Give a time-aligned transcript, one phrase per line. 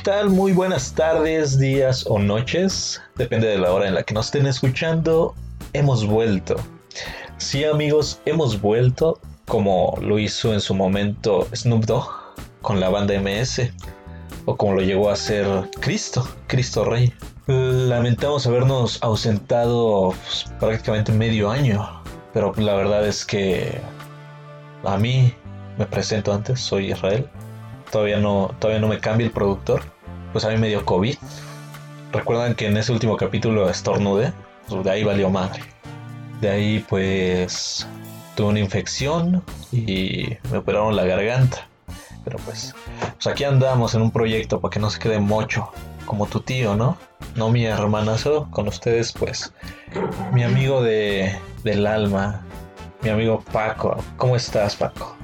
[0.00, 0.30] ¿qué tal?
[0.30, 3.02] Muy buenas tardes, días o noches.
[3.16, 5.34] Depende de la hora en la que nos estén escuchando.
[5.74, 6.56] Hemos vuelto.
[7.36, 12.08] Sí, amigos, hemos vuelto como lo hizo en su momento Snoop Dogg
[12.62, 13.70] con la banda MS.
[14.46, 15.46] O como lo llegó a hacer
[15.80, 17.12] Cristo, Cristo Rey.
[17.46, 21.86] Lamentamos habernos ausentado pues, prácticamente medio año.
[22.32, 23.78] Pero la verdad es que
[24.82, 25.34] a mí
[25.76, 27.28] me presento antes, soy Israel
[27.90, 29.82] todavía no, todavía no me cambia el productor.
[30.32, 31.16] Pues a mí me dio COVID.
[32.12, 34.32] Recuerdan que en ese último capítulo estornude.
[34.68, 35.62] Pues de ahí valió madre.
[36.40, 37.86] De ahí pues
[38.34, 41.68] tuve una infección y me operaron la garganta.
[42.24, 42.74] Pero pues,
[43.14, 45.70] pues aquí andamos en un proyecto para que no se quede mocho.
[46.06, 46.96] Como tu tío, ¿no?
[47.34, 48.48] No mi hermanazo.
[48.50, 49.52] Con ustedes pues
[50.32, 52.42] mi amigo de, del alma.
[53.02, 53.96] Mi amigo Paco.
[54.16, 55.16] ¿Cómo estás Paco?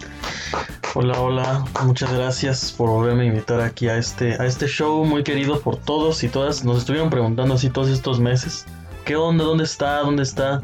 [0.94, 5.24] Hola, hola, muchas gracias por volverme a invitar aquí a este, a este show muy
[5.24, 6.64] querido por todos y todas.
[6.64, 8.64] Nos estuvieron preguntando así todos estos meses,
[9.04, 9.44] ¿qué onda?
[9.44, 10.00] ¿Dónde está?
[10.00, 10.62] ¿Dónde está?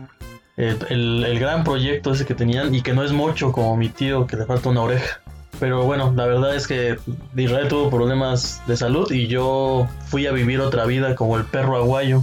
[0.56, 4.26] Eh, el, gran proyecto ese que tenían y que no es mucho como mi tío
[4.26, 5.20] que le falta una oreja.
[5.60, 6.96] Pero bueno, la verdad es que
[7.36, 11.76] Israel tuvo problemas de salud y yo fui a vivir otra vida como el perro
[11.76, 12.22] aguayo.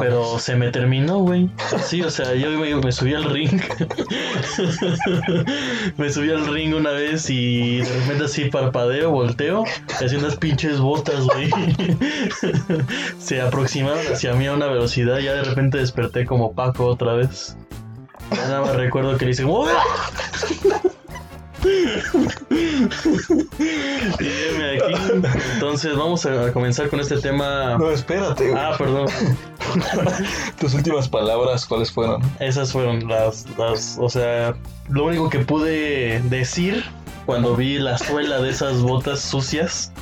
[0.00, 1.48] Pero se me terminó, güey.
[1.82, 3.50] Sí, o sea, yo me, subí al ring.
[5.96, 9.64] me subí al ring una vez y de repente así parpadeo, volteo,
[10.00, 11.50] y hacía unas pinches botas, güey.
[13.18, 17.56] se aproximaron hacia mí a una velocidad ya de repente desperté como Paco otra vez.
[18.30, 19.44] nada más recuerdo que le hice
[24.74, 24.94] aquí.
[25.54, 27.76] Entonces vamos a comenzar con este tema.
[27.78, 28.52] No, espérate.
[28.54, 29.06] Ah, perdón.
[30.60, 32.22] Tus últimas palabras, ¿cuáles fueron?
[32.40, 34.54] Esas fueron las, las, o sea,
[34.88, 36.84] lo único que pude decir
[37.26, 39.92] cuando vi la suela de esas botas sucias.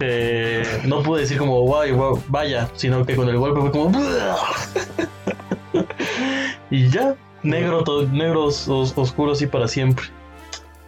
[0.00, 1.92] Eh, no pude decir como guay,
[2.28, 3.92] vaya, sino que con el golpe fue como
[6.70, 10.06] y ya, negro, negros oscuros y para siempre.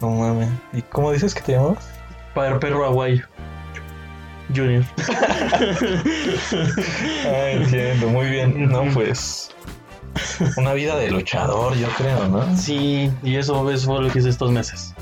[0.05, 0.49] No mames.
[0.71, 1.89] ¿Y cómo dices que te llamabas?
[2.35, 3.25] Para perro aguayo.
[4.55, 4.83] Junior.
[7.25, 8.69] ah, entiendo, muy bien.
[8.69, 9.49] No, pues.
[10.57, 12.55] Una vida de luchador, yo creo, ¿no?
[12.55, 14.93] Sí, y eso, eso fue lo que hice estos meses.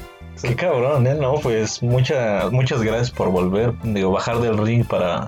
[0.41, 1.15] Qué cabrón, ¿eh?
[1.15, 5.27] No, pues muchas muchas gracias por volver, digo, bajar del ring para,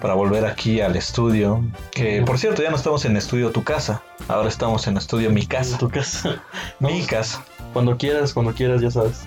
[0.00, 1.64] para volver aquí al estudio.
[1.90, 5.46] Que por cierto, ya no estamos en estudio tu casa, ahora estamos en estudio mi
[5.46, 5.78] casa.
[5.78, 6.42] Tu casa.
[6.78, 7.44] Mi casa.
[7.72, 9.22] Cuando quieras, cuando quieras, ya sabes.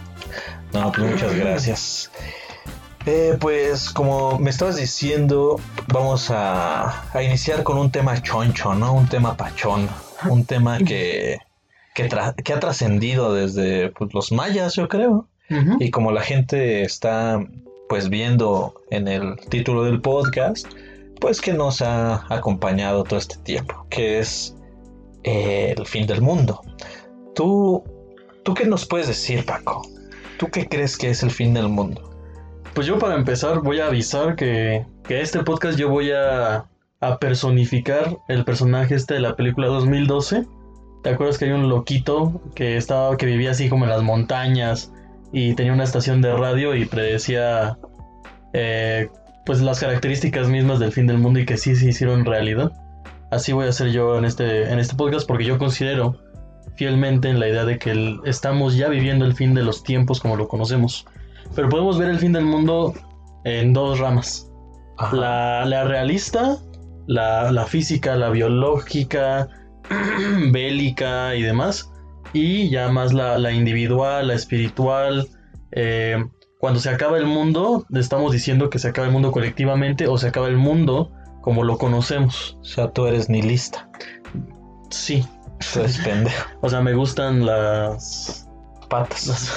[0.73, 2.11] No, pues muchas gracias.
[3.05, 8.93] Eh, pues como me estabas diciendo, vamos a, iniciar con un tema choncho, ¿no?
[8.93, 9.89] Un tema pachón,
[10.29, 11.39] un tema que,
[11.93, 15.27] que, ha trascendido desde pues, los mayas, yo creo.
[15.79, 17.45] Y como la gente está
[17.87, 20.65] pues viendo en el título del podcast,
[21.21, 24.55] pues que nos ha acompañado todo este tiempo, que es
[25.23, 26.61] eh, el fin del mundo.
[27.35, 27.83] ¿Tú,
[28.43, 29.87] ¿Tú qué nos puedes decir, Paco?
[30.37, 32.11] ¿Tú qué crees que es el fin del mundo?
[32.73, 36.65] Pues yo para empezar voy a avisar que, que este podcast yo voy a,
[36.99, 40.45] a, personificar el personaje este de la película 2012.
[41.03, 44.91] ¿Te acuerdas que hay un loquito que estaba que vivía así como en las montañas
[45.31, 47.77] y tenía una estación de radio y predecía
[48.51, 49.07] eh,
[49.45, 52.73] pues las características mismas del fin del mundo y que sí se hicieron realidad?
[53.31, 56.17] Así voy a hacer yo en este, en este podcast porque yo considero
[56.75, 60.35] fielmente en la idea de que estamos ya viviendo el fin de los tiempos como
[60.35, 61.05] lo conocemos.
[61.55, 62.93] Pero podemos ver el fin del mundo
[63.43, 64.49] en dos ramas.
[65.11, 66.57] La, realista,
[67.07, 69.49] la, física, la biológica,
[70.51, 71.91] bélica y demás.
[72.31, 75.27] Y ya más la, individual, la espiritual.
[75.71, 76.23] Eh,
[76.59, 80.29] cuando se acaba el mundo, estamos diciendo que se acaba el mundo colectivamente o se
[80.29, 82.57] acaba el mundo como lo conocemos.
[82.61, 83.89] O sea, tú eres nihilista.
[84.89, 85.25] Sí.
[86.03, 86.49] Pendejo.
[86.61, 88.47] o sea, me gustan las
[88.89, 89.51] patas.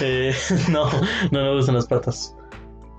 [0.00, 0.34] Eh,
[0.68, 0.90] no,
[1.30, 2.34] no me gustan las patas.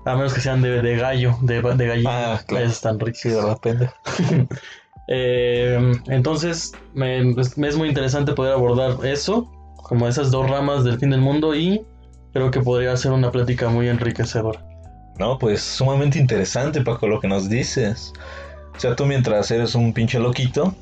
[0.04, 2.34] A menos que sean de, de gallo, de, de gallina.
[2.34, 2.66] Ah, claro.
[2.66, 3.20] están ricas.
[3.22, 3.90] Sí, de repente.
[5.08, 10.98] eh, entonces, me, me es muy interesante poder abordar eso, como esas dos ramas del
[10.98, 11.84] fin del mundo, y
[12.32, 14.64] creo que podría ser una plática muy enriquecedora.
[15.18, 18.12] No, pues sumamente interesante, Paco, lo que nos dices.
[18.74, 20.74] O sea, tú mientras eres un pinche loquito,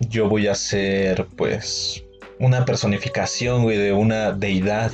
[0.00, 2.02] yo voy a ser, pues,
[2.38, 4.92] una personificación, güey, de una deidad,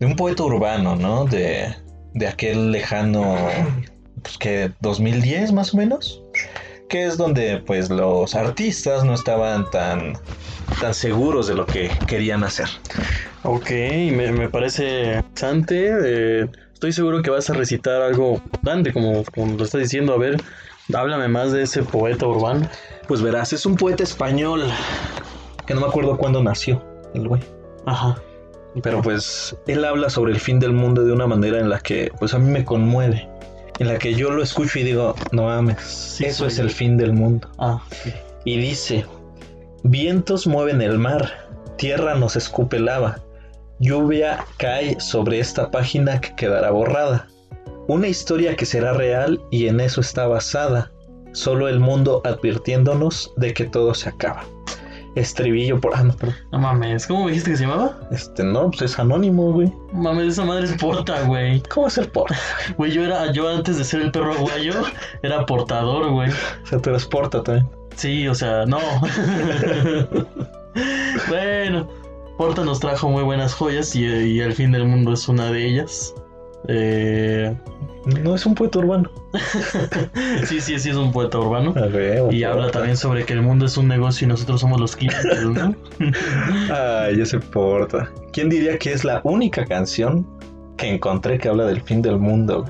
[0.00, 1.26] de un poeta urbano, ¿no?
[1.26, 1.74] De,
[2.14, 3.36] de aquel lejano,
[4.22, 6.22] pues que 2010 más o menos,
[6.88, 10.14] que es donde pues los artistas no estaban tan,
[10.80, 12.68] tan seguros de lo que querían hacer.
[13.42, 15.90] Ok, me, me parece interesante.
[16.04, 20.14] Eh, estoy seguro que vas a recitar algo grande, como, como lo estás diciendo.
[20.14, 20.36] A ver,
[20.92, 22.68] háblame más de ese poeta urbano.
[23.08, 24.64] Pues verás, es un poeta español
[25.66, 26.82] que no me acuerdo cuándo nació
[27.14, 27.42] el güey.
[27.86, 28.16] Ajá.
[28.82, 32.10] Pero pues él habla sobre el fin del mundo de una manera en la que
[32.18, 33.28] pues a mí me conmueve.
[33.78, 36.62] En la que yo lo escucho y digo, no mames, Sí, eso es yo.
[36.64, 37.48] el fin del mundo.
[37.58, 38.12] Ah, sí.
[38.44, 39.04] Y dice,
[39.82, 41.32] vientos mueven el mar,
[41.76, 43.20] tierra nos escupe lava,
[43.80, 47.26] lluvia cae sobre esta página que quedará borrada.
[47.86, 50.90] Una historia que será real y en eso está basada,
[51.32, 54.44] solo el mundo advirtiéndonos de que todo se acaba.
[55.16, 55.94] Estribillo por...
[55.94, 56.34] Ah, no, perdón.
[56.50, 58.00] No mames, ¿cómo me dijiste que se llamaba?
[58.10, 59.72] Este, no, pues es anónimo, güey.
[59.92, 61.62] Mames, esa madre es porta, güey.
[61.62, 62.30] ¿Cómo es el por?
[62.78, 64.72] Güey, yo era, yo antes de ser el perro aguayo,
[65.22, 66.30] era portador, güey.
[66.30, 67.68] O sea, te transporta también.
[67.96, 68.80] Sí, o sea, no.
[71.28, 71.88] bueno,
[72.38, 75.64] Porta nos trajo muy buenas joyas y, y el fin del mundo es una de
[75.64, 76.14] ellas.
[76.68, 77.54] Eh,
[78.22, 79.10] No es un poeta urbano.
[80.44, 81.72] sí, sí, sí, es un poeta urbano.
[81.72, 84.94] Ver, Y habla también sobre que el mundo es un negocio y nosotros somos los
[84.96, 85.74] clientes, ¿no?
[86.74, 88.10] Ay, ese porta.
[88.32, 90.26] ¿Quién diría que es la única canción
[90.76, 92.64] que encontré que habla del fin del mundo?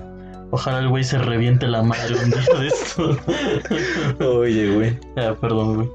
[0.51, 3.19] Ojalá el güey se reviente la madre un día de esto.
[4.21, 4.99] Oye, güey.
[5.17, 5.89] Ah, perdón, güey.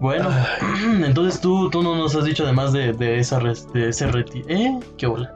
[0.00, 0.28] Bueno,
[1.04, 4.44] entonces tú, tú no nos has dicho además de, de esa res- de ese reti-
[4.48, 4.78] ¿Eh?
[4.98, 5.34] ¿Qué hola?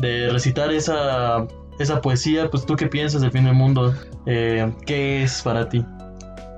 [0.00, 1.46] De recitar esa,
[1.78, 3.94] esa poesía, pues tú qué piensas del fin del mundo?
[4.26, 5.84] Eh, ¿Qué es para ti?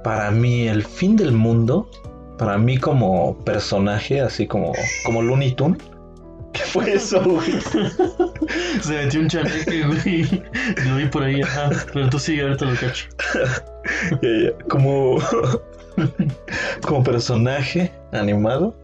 [0.05, 1.89] Para mí, el fin del mundo,
[2.39, 4.73] para mí como personaje, así como,
[5.05, 5.83] como Looney Tunes.
[6.53, 7.61] ¿Qué fue eso, güey?
[8.83, 10.43] Se metió un chaneque, güey.
[10.87, 11.71] Lo vi por ahí, ajá.
[11.93, 13.09] Pero tú sigue, ahorita lo cacho.
[14.69, 15.19] Como,
[16.83, 18.75] como personaje animado,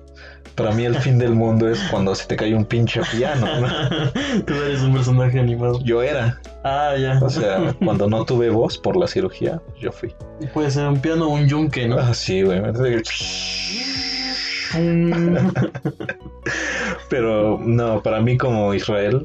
[0.59, 3.69] para mí el fin del mundo es cuando se te cae un pinche piano, ¿no?
[4.47, 5.81] tú eres un personaje animado.
[5.85, 7.19] Yo era, Ah, ya.
[7.23, 10.15] o sea, cuando no tuve voz por la cirugía, yo fui.
[10.53, 11.97] Puede ser un piano o un yunque, ¿no?
[11.99, 12.61] Ah, sí, güey.
[17.09, 19.25] Pero no, para mí como Israel,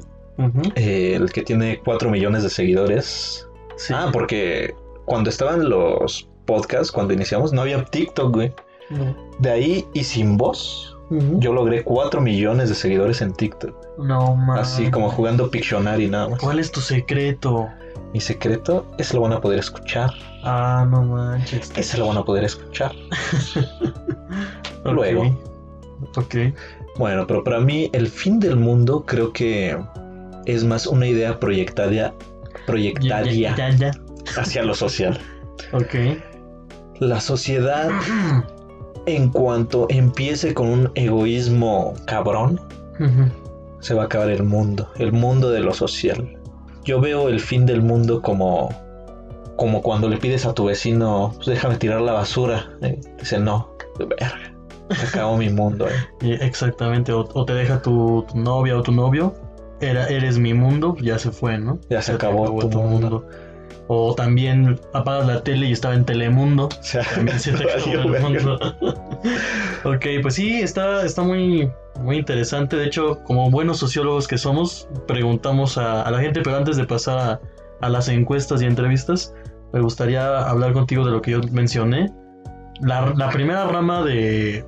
[0.75, 3.47] eh, el que tiene 4 millones de seguidores.
[3.75, 3.93] Sí.
[3.95, 4.73] Ah, porque
[5.05, 8.53] cuando estaban los podcasts, cuando iniciamos, no había TikTok, güey.
[8.89, 9.15] No.
[9.39, 10.92] De ahí y sin voz,
[11.39, 13.75] Yo logré 4 millones de seguidores en TikTok.
[13.97, 14.61] No mames.
[14.63, 16.39] Así como jugando Pictionary nada más.
[16.39, 17.67] ¿Cuál es tu secreto?
[18.13, 20.11] Mi secreto es lo van a poder escuchar.
[20.43, 21.71] Ah, no manches.
[21.75, 22.91] Ese lo van a poder escuchar.
[24.85, 25.37] Luego.
[26.15, 26.35] Ok.
[26.97, 29.77] Bueno, pero para mí el fin del mundo creo que
[30.45, 32.13] es más una idea proyectada,
[32.67, 33.91] proyectaria ya, ya, ya.
[34.37, 35.19] hacia lo social.
[35.71, 35.95] Ok.
[36.99, 37.89] La sociedad,
[39.05, 42.59] en cuanto empiece con un egoísmo cabrón,
[43.79, 46.37] se va a acabar el mundo, el mundo de lo social.
[46.85, 48.69] Yo veo el fin del mundo como,
[49.57, 52.69] como cuando le pides a tu vecino, pues déjame tirar la basura.
[52.81, 53.69] Eh, dice, no,
[53.99, 54.33] verga,
[54.91, 55.87] se acabó mi mundo.
[56.21, 56.37] eh".
[56.41, 57.11] Exactamente.
[57.11, 59.33] O, o te deja tu, tu novia o tu novio.
[59.81, 61.77] Era, eres mi mundo, ya se fue, ¿no?
[61.89, 63.25] Ya se te acabó tu mundo.
[63.87, 66.69] O también apagas la tele y estaba en Telemundo.
[66.79, 68.57] O sea, También se te el mundo.
[69.83, 71.69] ok, pues sí, está, está muy,
[71.99, 72.75] muy interesante.
[72.75, 76.85] De hecho, como buenos sociólogos que somos, preguntamos a, a la gente, pero antes de
[76.85, 77.41] pasar a,
[77.81, 79.33] a las encuestas y entrevistas,
[79.73, 82.11] me gustaría hablar contigo de lo que yo mencioné.
[82.81, 84.65] La, la primera rama de,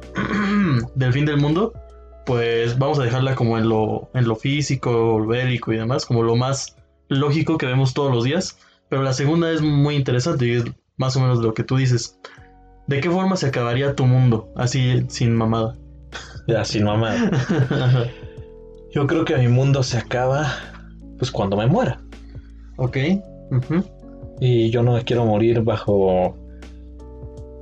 [0.96, 1.74] del fin del mundo,
[2.26, 6.24] pues vamos a dejarla como en lo, en lo físico, lo bélico y demás, como
[6.24, 6.76] lo más
[7.08, 8.58] lógico que vemos todos los días.
[8.90, 10.64] Pero la segunda es muy interesante y es
[10.98, 12.20] más o menos lo que tú dices.
[12.88, 14.52] ¿De qué forma se acabaría tu mundo?
[14.56, 15.76] Así, sin mamada.
[16.48, 17.16] Ya, sin mamá.
[18.94, 20.48] Yo creo que mi mundo se acaba
[21.18, 22.00] pues cuando me muera.
[22.78, 22.98] ok.
[24.40, 26.38] Y yo no me quiero morir bajo...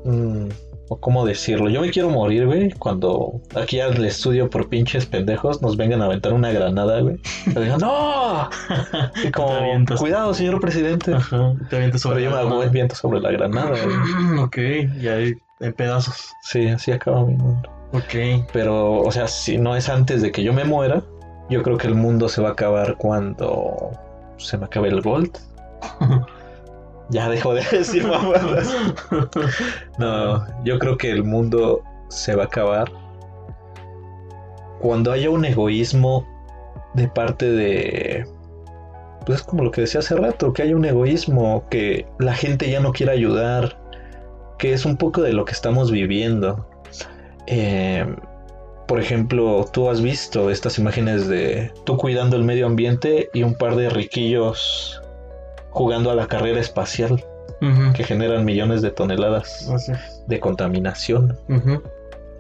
[0.05, 0.47] mm,
[0.93, 1.69] o cómo decirlo.
[1.69, 6.05] Yo me quiero morir, güey, cuando aquí al estudio por pinches pendejos nos vengan a
[6.05, 7.19] aventar una granada, güey.
[7.47, 8.50] Y digan, ¡No!
[9.23, 11.13] Y como, Te cuidado, señor presidente.
[11.13, 12.63] Ajá, te avientas Pero sobre yo me la hago mano.
[12.63, 14.39] el viento sobre la granada, güey.
[14.43, 14.57] ok,
[15.01, 16.31] y ahí en pedazos.
[16.43, 17.69] Sí, así acaba mi mundo.
[17.93, 18.45] Ok.
[18.51, 21.01] Pero, o sea, si no es antes de que yo me muera,
[21.50, 23.91] yo creo que el mundo se va a acabar cuando
[24.38, 25.31] se me acabe el gold.
[27.13, 28.75] Ya dejo de decir mamadas.
[30.00, 32.91] No, yo creo que el mundo se va a acabar
[34.79, 36.27] cuando haya un egoísmo
[36.96, 38.25] de parte de...
[39.25, 42.70] Pues es como lo que decía hace rato, que haya un egoísmo, que la gente
[42.70, 43.79] ya no quiera ayudar,
[44.58, 46.67] que es un poco de lo que estamos viviendo.
[47.48, 48.05] Eh,
[48.88, 53.55] por ejemplo, tú has visto estas imágenes de tú cuidando el medio ambiente y un
[53.55, 55.02] par de riquillos
[55.73, 57.23] jugando a la carrera espacial
[57.95, 59.69] que generan millones de toneladas
[60.27, 61.37] de contaminación.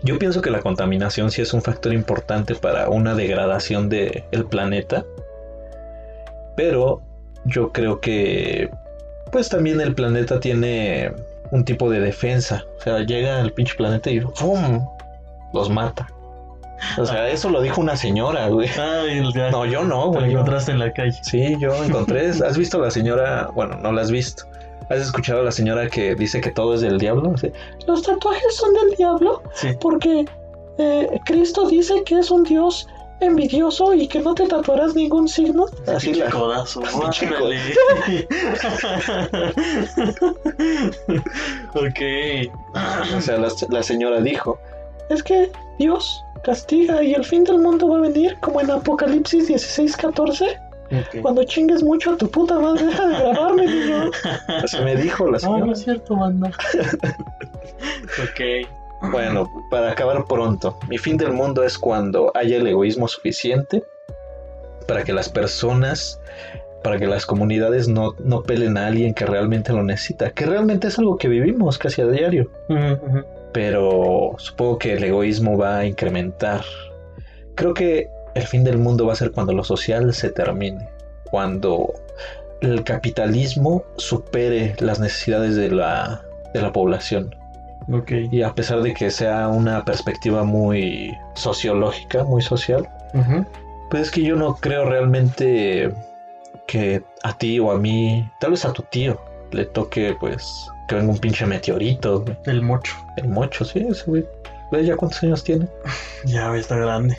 [0.03, 5.05] Yo pienso que la contaminación sí es un factor importante para una degradación del planeta.
[6.57, 7.01] Pero
[7.45, 8.69] yo creo que
[9.31, 11.11] pues también el planeta tiene
[11.51, 12.63] un tipo de defensa.
[12.79, 14.85] O sea, llega el pinche planeta y ¡pum!
[15.53, 16.07] los mata.
[16.97, 18.67] O sea, eso lo dijo una señora, güey.
[19.33, 19.49] Ya.
[19.51, 20.25] No, yo no, güey.
[20.25, 21.17] yo- encontraste en la calle.
[21.21, 22.29] Sí, yo encontré.
[22.29, 23.49] ¿Has visto a la señora?
[23.53, 24.43] Bueno, no la has visto.
[24.89, 27.35] ¿Has escuchado a la señora que dice que todo es del diablo?
[27.37, 27.51] Sí.
[27.87, 29.69] Los tatuajes son del diablo Sí.
[29.79, 30.25] porque
[30.77, 32.87] eh, Cristo dice que es un Dios
[33.21, 35.67] envidioso y que no te tatuarás ningún signo.
[35.87, 36.81] Así Pinche la, codazo.
[41.75, 42.01] Ok.
[43.15, 44.59] o sea, la, la señora dijo.
[45.09, 49.49] Es que Dios castiga y el fin del mundo va a venir como en Apocalipsis
[49.49, 50.59] 16:14
[50.91, 51.21] Ok.
[51.23, 52.85] cuando chingues mucho a tu puta madre.
[52.85, 54.11] Deja de grabarme, niño.
[54.63, 55.65] Así me dijo la No, señora.
[55.65, 56.51] no es cierto, banda.
[58.21, 58.67] ok.
[59.11, 63.83] Bueno, para acabar pronto, mi fin del mundo es cuando haya el egoísmo suficiente
[64.87, 66.19] para que las personas,
[66.83, 70.87] para que las comunidades no, no pelen a alguien que realmente lo necesita, que realmente
[70.87, 72.49] es algo que vivimos casi a diario.
[73.53, 76.61] Pero supongo que el egoísmo va a incrementar.
[77.55, 80.89] Creo que el fin del mundo va a ser cuando lo social se termine,
[81.29, 81.93] cuando
[82.61, 87.35] el capitalismo supere las necesidades de la, de la población.
[87.91, 88.11] Ok.
[88.31, 92.89] Y a pesar de que sea una perspectiva muy sociológica, muy social,
[93.89, 95.93] pues es que yo no creo realmente
[96.65, 99.19] que a ti o a mí, tal vez a tu tío,
[99.51, 102.37] le toque pues que venga un pinche meteorito, güey.
[102.45, 102.95] El mocho.
[103.17, 104.25] el mocho, sí, ese güey.
[104.71, 105.67] ¿Ves ya cuántos años tiene?
[106.25, 107.17] Ya güey, está grande.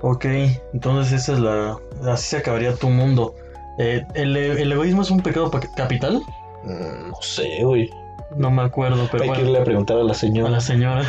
[0.00, 0.24] Ok,
[0.72, 1.76] entonces esa es la.
[2.06, 3.34] Así se acabaría tu mundo.
[3.78, 6.22] Eh, ¿el, el egoísmo es un pecado capital?
[6.64, 7.90] Mm, no sé, güey.
[8.36, 10.50] No me acuerdo, pero Hay que irle a preguntar a la A señora.
[10.50, 11.02] la señora.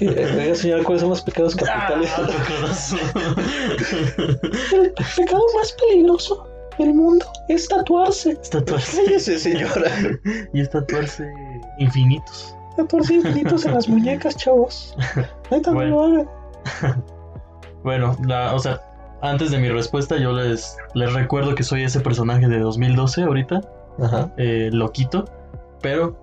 [0.00, 2.10] Oiga, señora, ¿cuáles son los pecados capitales?
[2.16, 2.96] Ah, tu codazo.
[4.16, 6.46] El pecado más peligroso
[6.78, 8.38] del mundo es tatuarse.
[8.42, 9.04] Es tatuarse.
[9.04, 9.90] Cállese, señora.
[10.52, 11.30] Y es tatuarse
[11.78, 12.54] infinitos.
[12.76, 14.96] Tatuarse infinitos en las muñecas, chavos.
[15.50, 15.90] Neta, no Bueno.
[15.96, 16.28] lo hagan.
[17.84, 18.80] Bueno, la, o sea,
[19.22, 23.60] antes de mi respuesta, yo les, les recuerdo que soy ese personaje de 2012 ahorita.
[24.02, 24.32] Ajá.
[24.36, 25.24] eh, loquito,
[25.82, 26.16] pero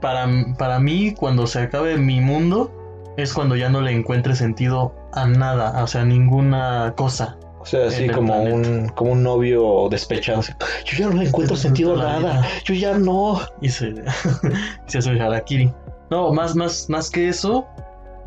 [0.00, 2.70] para, para mí cuando se acabe mi mundo
[3.16, 7.38] es cuando ya no le encuentre sentido a nada, o sea, ninguna cosa.
[7.66, 10.38] O sea, así como un, como un novio despechado.
[10.38, 10.52] así,
[10.84, 12.46] Yo ya no le encuentro sentido nada.
[12.62, 13.40] Yo ya no.
[13.60, 13.92] Y se,
[14.86, 15.74] se hace harakiri.
[16.08, 17.66] No, más, más, más que eso,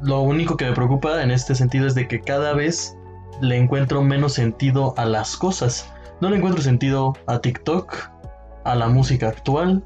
[0.01, 2.97] lo único que me preocupa en este sentido es de que cada vez
[3.39, 5.89] le encuentro menos sentido a las cosas.
[6.19, 7.95] No le encuentro sentido a TikTok,
[8.65, 9.85] a la música actual,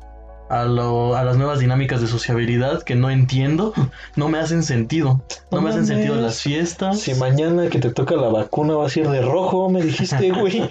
[0.50, 3.74] a, lo- a las nuevas dinámicas de sociabilidad que no entiendo,
[4.16, 5.24] no me hacen sentido.
[5.52, 8.96] No, No me hacen sentido las fiestas, Si mañana que te toca la vacuna vas
[8.96, 10.70] a ir de rojo, me dijiste, güey.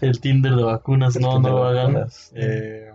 [0.00, 2.06] el Tinder de vacunas, El no, Tinder no lo hagan.
[2.34, 2.90] Eh,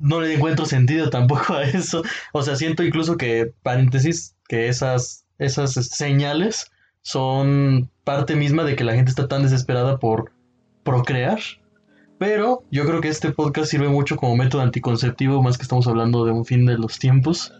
[0.00, 2.02] no le encuentro sentido tampoco a eso.
[2.32, 6.70] O sea, siento incluso que, paréntesis, que esas, esas señales
[7.02, 10.32] son parte misma de que la gente está tan desesperada por
[10.82, 11.38] procrear.
[12.18, 16.24] Pero yo creo que este podcast sirve mucho como método anticonceptivo, más que estamos hablando
[16.24, 17.52] de un fin de los tiempos,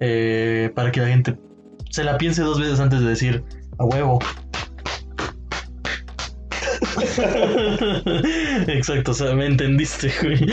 [0.00, 1.36] eh, para que la gente
[1.90, 3.44] se la piense dos veces antes de decir
[3.78, 4.20] a huevo.
[8.68, 10.46] Exacto, o sea, me entendiste, güey.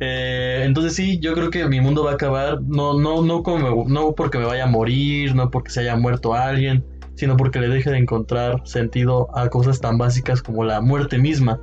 [0.00, 3.88] Eh, entonces sí, yo creo que mi mundo va a acabar, no, no, no, como,
[3.88, 6.84] no porque me vaya a morir, no porque se haya muerto alguien,
[7.14, 11.60] sino porque le deje de encontrar sentido a cosas tan básicas como la muerte misma.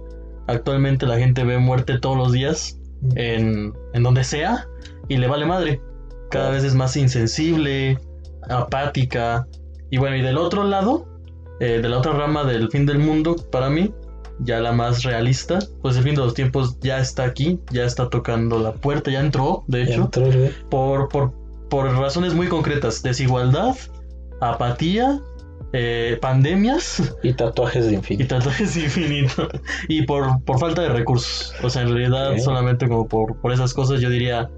[0.50, 2.80] Actualmente la gente ve muerte todos los días
[3.16, 4.68] en, en donde sea
[5.08, 5.80] y le vale madre.
[6.32, 8.00] Cada vez es más insensible,
[8.50, 9.48] apática.
[9.92, 11.06] Y bueno, y del otro lado,
[11.60, 13.94] eh, de la otra rama del fin del mundo, para mí,
[14.40, 18.10] ya la más realista, pues el fin de los tiempos ya está aquí, ya está
[18.10, 20.30] tocando la puerta, ya entró, de hecho, entró
[20.70, 21.34] por, por,
[21.70, 23.76] por razones muy concretas, desigualdad,
[24.42, 25.22] apatía,
[25.74, 28.36] eh, pandemias Y tatuajes de y infinito.
[28.38, 29.48] tatuajes infinito.
[29.88, 31.54] Y por, por falta de recursos.
[31.64, 34.50] O sea, en realidad, solamente como por, por esas cosas, yo diría,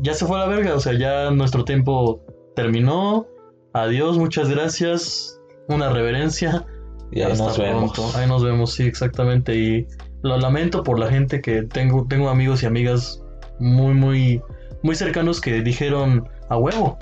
[0.00, 0.74] ya se fue a la verga.
[0.74, 2.20] O sea, ya nuestro tiempo
[2.56, 3.26] terminó.
[3.72, 5.38] Adiós, muchas gracias.
[5.68, 6.64] Una reverencia.
[7.12, 7.92] Y ahí Hasta nos vemos.
[7.92, 8.18] pronto.
[8.18, 9.54] Ahí nos vemos, sí, exactamente.
[9.54, 9.86] Y
[10.22, 13.22] lo lamento por la gente que tengo, tengo amigos y amigas
[13.60, 14.42] muy, muy,
[14.82, 16.98] muy cercanos que dijeron a huevo.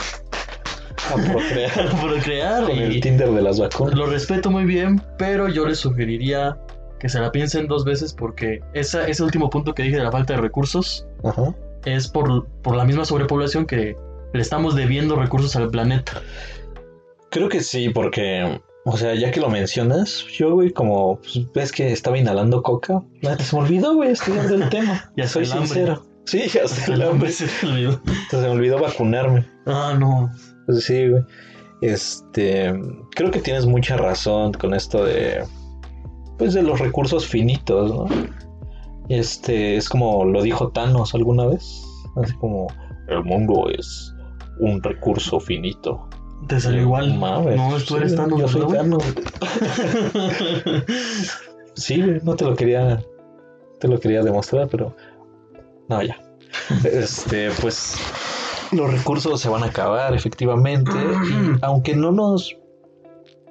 [1.13, 2.01] A procrear.
[2.01, 3.95] procrear Con y el Tinder de las vacunas.
[3.95, 6.59] lo respeto muy bien, pero yo les sugeriría
[6.99, 10.11] que se la piensen dos veces porque esa, ese último punto que dije de la
[10.13, 11.55] falta de recursos Ajá.
[11.85, 13.97] es por, por la misma sobrepoblación que
[14.33, 16.21] le estamos debiendo recursos al planeta.
[17.31, 21.73] Creo que sí, porque, o sea, ya que lo mencionas, yo, güey, como pues, ves
[21.73, 23.03] que estaba inhalando coca,
[23.41, 25.11] se me olvidó, güey, estudiar del tema.
[25.17, 26.03] Ya soy hasta sincero.
[26.25, 27.31] Sí, ya hasta el hambre.
[27.31, 27.91] se me olvidó.
[28.07, 29.47] Entonces, se me olvidó vacunarme.
[29.67, 30.31] Ah, no.
[30.67, 31.23] Pues sí, güey.
[31.81, 32.73] Este,
[33.15, 35.45] creo que tienes mucha razón con esto de,
[36.39, 38.07] pues, de los recursos finitos, ¿no?
[39.09, 41.85] Este, es como lo dijo Thanos alguna vez,
[42.17, 42.67] así como,
[43.09, 44.15] el mundo es
[44.59, 46.09] un recurso finito.
[46.49, 47.17] Te salió igual.
[47.19, 48.73] Mames, no, tú eres sí, tan Yo soy.
[48.73, 49.03] Thanos.
[51.77, 53.03] Sí, no te lo quería,
[53.81, 54.97] te lo quería demostrar, pero
[55.89, 56.19] no, ya.
[56.91, 57.97] Este, pues
[58.73, 62.57] los recursos se van a acabar, efectivamente, y aunque no nos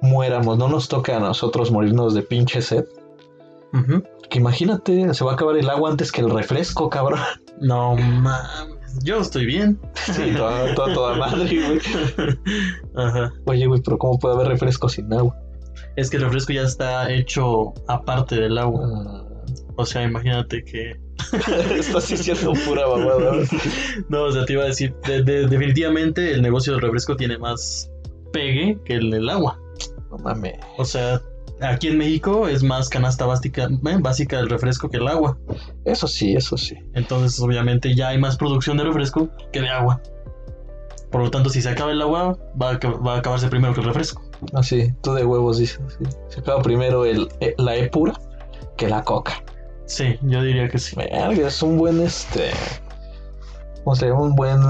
[0.02, 2.84] muéramos, no nos toca a nosotros morirnos de pinche sed,
[3.72, 4.02] Ujú.
[4.30, 7.20] que imagínate, se va a acabar el agua antes que el refresco, cabrón.
[7.58, 9.02] No mames.
[9.02, 9.80] Yo estoy bien.
[9.94, 11.80] Sí, toda, toda, toda madre, güey.
[12.96, 13.32] Ajá.
[13.46, 15.34] Oye, güey, pero ¿cómo puede haber refresco sin agua?
[15.96, 18.82] Es que el refresco ya está hecho aparte del agua.
[18.86, 19.24] Ah,
[19.76, 21.00] O sea, imagínate que.
[21.78, 23.34] Estás diciendo pura babada.
[23.36, 23.46] güey.
[24.08, 27.38] No, o sea, te iba a decir, de- de- definitivamente el negocio del refresco tiene
[27.38, 27.90] más
[28.32, 29.58] pegue que el del agua.
[30.10, 30.54] No mames.
[30.78, 31.20] O sea,
[31.60, 35.38] aquí en México es más canasta básica, eh, básica del refresco que el agua.
[35.84, 36.76] Eso sí, eso sí.
[36.94, 40.00] Entonces, obviamente, ya hay más producción de refresco que de agua.
[41.10, 43.72] Por lo tanto, si se acaba el agua, va a, ac- va a acabarse primero
[43.74, 44.22] que el refresco.
[44.52, 45.80] Así, tú de huevos dices.
[45.98, 46.04] sí.
[46.28, 48.12] Se acaba primero el, eh, la E pura
[48.76, 49.42] que la coca.
[49.86, 50.96] Sí, yo diría que sí.
[51.00, 52.50] Es un buen, este.
[53.84, 54.60] O sea, un buen.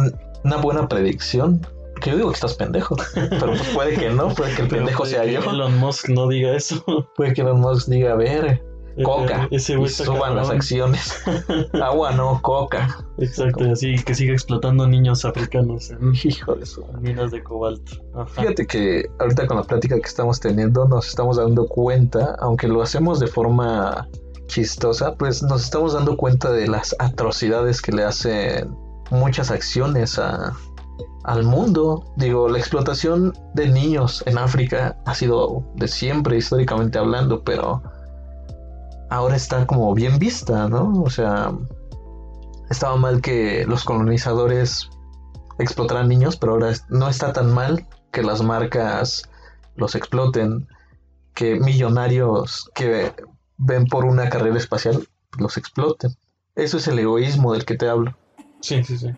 [0.44, 1.66] Una buena predicción.
[2.00, 2.94] Que yo digo que estás pendejo.
[3.14, 5.40] Pero pues puede que no, puede que el pendejo puede sea que yo.
[5.40, 6.84] Elon Musk no diga eso.
[7.16, 8.62] Puede que Elon Musk diga, a ver,
[9.02, 9.48] coca.
[9.50, 11.14] Ese y suban las acciones.
[11.72, 12.98] Agua no, coca.
[13.16, 16.84] Exacto, así que siga explotando niños africanos en Hijo de su.
[17.00, 17.92] minas de cobalto.
[18.14, 18.42] Ajá.
[18.42, 22.82] Fíjate que ahorita con la plática que estamos teniendo nos estamos dando cuenta, aunque lo
[22.82, 24.06] hacemos de forma
[24.46, 28.76] chistosa, pues nos estamos dando cuenta de las atrocidades que le hacen
[29.10, 30.52] muchas acciones a,
[31.24, 32.04] al mundo.
[32.16, 37.82] Digo, la explotación de niños en África ha sido de siempre, históricamente hablando, pero
[39.10, 41.02] ahora está como bien vista, ¿no?
[41.02, 41.52] O sea,
[42.70, 44.88] estaba mal que los colonizadores
[45.58, 49.28] explotaran niños, pero ahora no está tan mal que las marcas
[49.76, 50.68] los exploten,
[51.34, 53.12] que millonarios que
[53.58, 55.06] ven por una carrera espacial
[55.38, 56.16] los exploten.
[56.54, 58.16] Eso es el egoísmo del que te hablo.
[58.60, 59.14] Sí, sí, sí.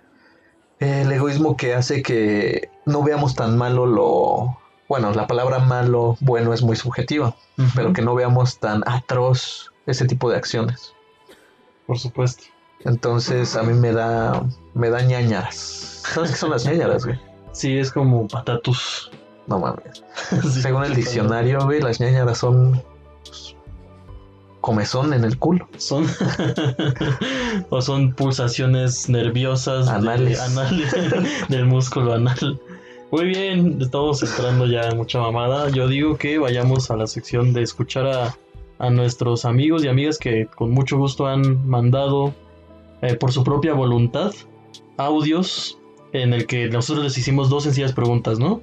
[0.80, 4.58] El egoísmo que hace que no veamos tan malo lo...
[4.88, 7.36] Bueno, la palabra malo, bueno, es muy subjetiva,
[7.74, 10.94] pero que no veamos tan atroz ese tipo de acciones.
[11.86, 12.44] Por supuesto.
[12.84, 15.56] Entonces a mí me da, me da ñañaras.
[16.14, 17.20] ¿Sabes qué son las ñañaras, güey?
[17.52, 19.10] Sí, es como patatus.
[19.46, 20.04] No mames.
[20.42, 22.82] Sí, Según el diccionario, güey, las ñañaras son
[24.60, 25.68] comezón en el culo.
[25.76, 26.06] Son
[27.70, 30.40] o son pulsaciones nerviosas de- anales
[31.48, 32.60] del músculo anal.
[33.10, 35.70] Muy bien, estamos entrando ya en mucha mamada.
[35.70, 38.36] Yo digo que vayamos a la sección de escuchar a,
[38.78, 42.34] a nuestros amigos y amigas que con mucho gusto han mandado
[43.00, 44.32] eh, por su propia voluntad
[44.98, 45.78] audios
[46.12, 48.60] en el que nosotros les hicimos dos sencillas preguntas, ¿no?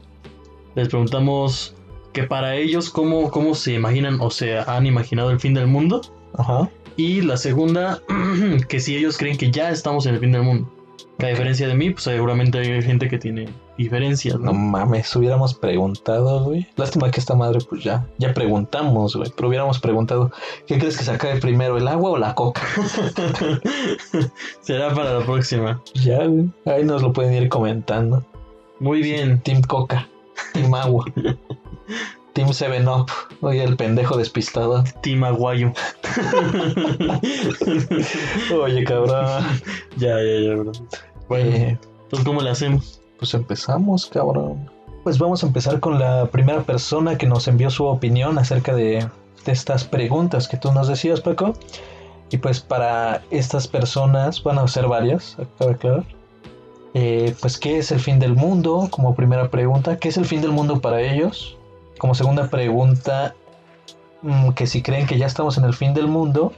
[0.76, 1.74] Les preguntamos
[2.16, 6.02] que para ellos cómo, cómo se imaginan o se han imaginado el fin del mundo.
[6.34, 6.70] Ajá.
[6.96, 8.02] Y la segunda,
[8.70, 10.72] que si ellos creen que ya estamos en el fin del mundo.
[11.20, 13.48] A diferencia de mí, pues seguramente hay gente que tiene
[13.78, 14.54] diferencias, No ¿no?
[14.54, 16.68] mames, hubiéramos preguntado, güey.
[16.78, 19.32] Lástima que esta madre, pues ya, ya preguntamos, güey.
[19.36, 20.32] Pero hubiéramos preguntado,
[20.68, 22.62] ¿qué crees que se acabe primero, el agua o la coca?
[24.62, 25.82] Será para la próxima.
[25.94, 26.50] ya, güey.
[26.66, 28.26] Ahí nos lo pueden ir comentando.
[28.80, 29.40] Muy bien.
[29.42, 30.08] Team Coca,
[30.54, 31.06] Team Agua,
[32.34, 33.10] Team 7-Up.
[33.42, 34.84] Oye, el pendejo despistado.
[35.02, 35.72] Team Aguayo.
[38.62, 39.26] Oye, cabrón.
[39.98, 40.72] ya, ya, ya, bro.
[41.30, 43.02] Bueno, Eh, entonces, ¿cómo le hacemos?
[43.18, 44.70] Pues empezamos, cabrón.
[45.04, 49.08] Pues vamos a empezar con la primera persona que nos envió su opinión acerca de,
[49.46, 51.54] de estas preguntas que tú nos decías, Paco.
[52.32, 56.06] Y pues para estas personas, van a ser varias, acaba de aclarar.
[56.96, 58.88] Eh, pues, ¿qué es el fin del mundo?
[58.90, 61.58] Como primera pregunta, ¿qué es el fin del mundo para ellos?
[61.98, 63.36] Como segunda pregunta,
[64.22, 66.54] mm, que si creen que ya estamos en el fin del mundo.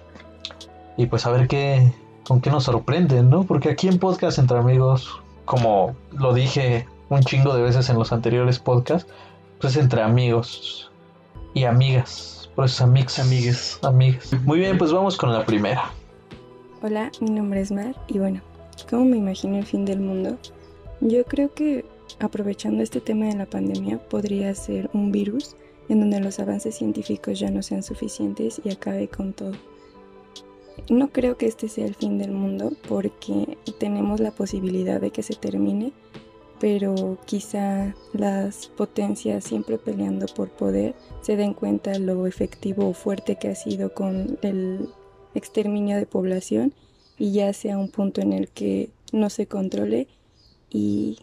[0.98, 1.94] Y pues a ver qué,
[2.28, 3.44] con qué nos sorprenden, ¿no?
[3.44, 8.12] Porque aquí en Podcast Entre Amigos como lo dije un chingo de veces en los
[8.12, 9.10] anteriores podcasts,
[9.60, 10.92] pues es entre amigos
[11.54, 12.52] y amigas.
[12.54, 13.18] Por eso amigos.
[13.18, 13.80] Amigues.
[13.82, 14.34] Amigas.
[14.44, 15.90] Muy bien, pues vamos con la primera.
[16.84, 18.42] Hola, mi nombre es Mar y bueno,
[18.90, 20.38] ¿cómo me imagino el fin del mundo?
[21.00, 21.86] Yo creo que
[22.20, 25.56] aprovechando este tema de la pandemia podría ser un virus
[25.90, 29.54] en donde los avances científicos ya no sean suficientes y acabe con todo.
[30.90, 35.24] No creo que este sea el fin del mundo porque tenemos la posibilidad de que
[35.24, 35.92] se termine,
[36.60, 43.38] pero quizá las potencias siempre peleando por poder se den cuenta lo efectivo o fuerte
[43.38, 44.90] que ha sido con el
[45.36, 46.74] exterminio de población
[47.18, 50.08] y ya sea un punto en el que no se controle
[50.70, 51.20] y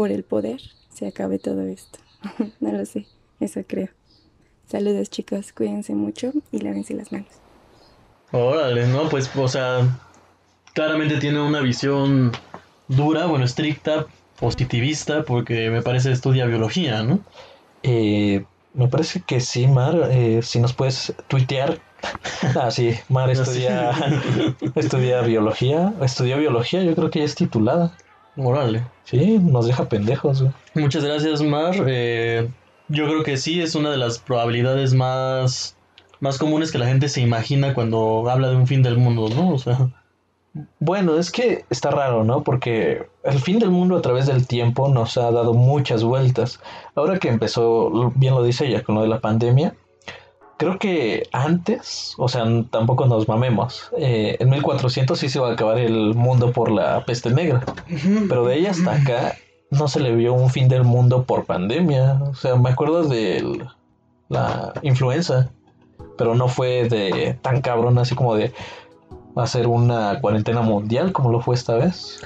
[0.00, 1.98] por el poder se acabe todo esto.
[2.60, 3.04] no lo sé,
[3.38, 3.90] eso creo.
[4.66, 7.28] Saludos chicos, cuídense mucho y lávense las manos.
[8.32, 9.86] Órale, no, pues, o sea,
[10.72, 12.32] claramente tiene una visión
[12.88, 14.06] dura, bueno, estricta,
[14.38, 17.20] positivista, porque me parece estudia biología, ¿no?
[17.82, 20.08] Eh, me parece que sí, Mar.
[20.10, 21.78] eh, si nos puedes tuitear.
[22.58, 23.90] Ah, sí, Mar estudia,
[24.74, 25.92] estudia biología.
[26.00, 27.94] Estudió biología, yo creo que ya es titulada.
[28.36, 28.86] Órale.
[29.04, 30.54] Sí, nos deja pendejos, güey.
[30.74, 31.74] Muchas gracias, Mar.
[31.86, 32.48] Eh,
[32.88, 35.76] yo creo que sí, es una de las probabilidades más,
[36.20, 39.50] más comunes que la gente se imagina cuando habla de un fin del mundo, ¿no?
[39.50, 39.90] O sea,
[40.80, 42.42] Bueno, es que está raro, ¿no?
[42.42, 46.60] Porque el fin del mundo a través del tiempo nos ha dado muchas vueltas.
[46.94, 49.74] Ahora que empezó, bien lo dice ella, con lo de la pandemia,
[50.60, 55.52] creo que antes, o sea, tampoco nos mamemos, eh, en 1400 sí se iba a
[55.54, 57.64] acabar el mundo por la peste negra,
[58.28, 59.36] pero de ahí hasta acá
[59.70, 62.20] no se le vio un fin del mundo por pandemia.
[62.24, 63.64] O sea, me acuerdo de
[64.28, 65.50] la influenza,
[66.18, 68.52] pero no fue de tan cabrón así como de
[69.36, 72.20] hacer una cuarentena mundial como lo fue esta vez.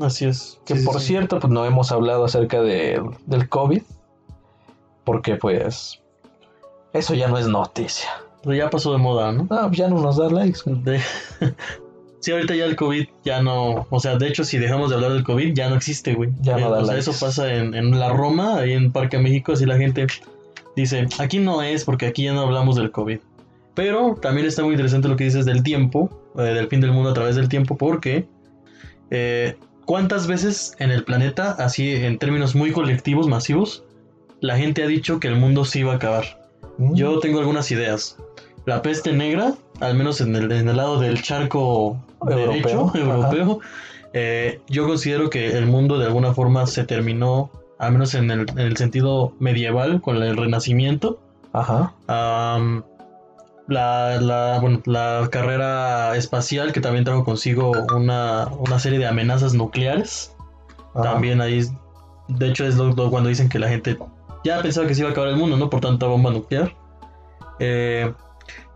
[0.00, 0.58] así es.
[0.64, 1.08] Que Sí, por sí.
[1.08, 3.82] cierto, pues no hemos hablado acerca de, del COVID,
[5.04, 6.00] porque pues
[6.92, 8.08] eso ya no es noticia.
[8.42, 9.46] Pero ya pasó de moda, ¿no?
[9.50, 10.60] Ah, ya no nos da likes.
[10.66, 11.00] De-
[12.22, 15.14] Sí, ahorita ya el COVID ya no, o sea, de hecho si dejamos de hablar
[15.14, 16.28] del COVID ya no existe, güey.
[16.42, 17.10] Ya no Eh, da O sea, likes.
[17.10, 20.06] eso pasa en, en la Roma, ahí en Parque México, así la gente
[20.76, 23.20] dice, aquí no es porque aquí ya no hablamos del COVID.
[23.74, 27.08] Pero también está muy interesante lo que dices del tiempo, eh, del fin del mundo
[27.08, 28.26] a través del tiempo, porque
[29.10, 33.82] eh, ¿cuántas veces en el planeta, así en términos muy colectivos, masivos,
[34.42, 36.39] la gente ha dicho que el mundo se iba a acabar?
[36.80, 38.16] Mm, Yo tengo algunas ideas.
[38.64, 43.60] La peste negra, al menos en el, en el lado del charco Europeo, derecho, europeo,
[44.12, 48.40] eh, yo considero que el mundo de alguna forma se terminó, al menos en el,
[48.50, 51.18] en el sentido medieval, con el renacimiento.
[51.52, 51.92] Ajá.
[52.06, 52.82] Am,
[53.68, 59.54] la, la, bueno, la carrera espacial que también trajo consigo una, una serie de amenazas
[59.54, 60.34] nucleares.
[60.94, 61.02] ajá.
[61.12, 61.62] También ahí,
[62.28, 63.96] de hecho, es lo, lo- cuando dicen que la gente
[64.44, 65.70] ya pensaba que se iba a acabar el mundo, ¿no?
[65.70, 66.74] Por tanta bomba nuclear.
[67.58, 68.12] Eh,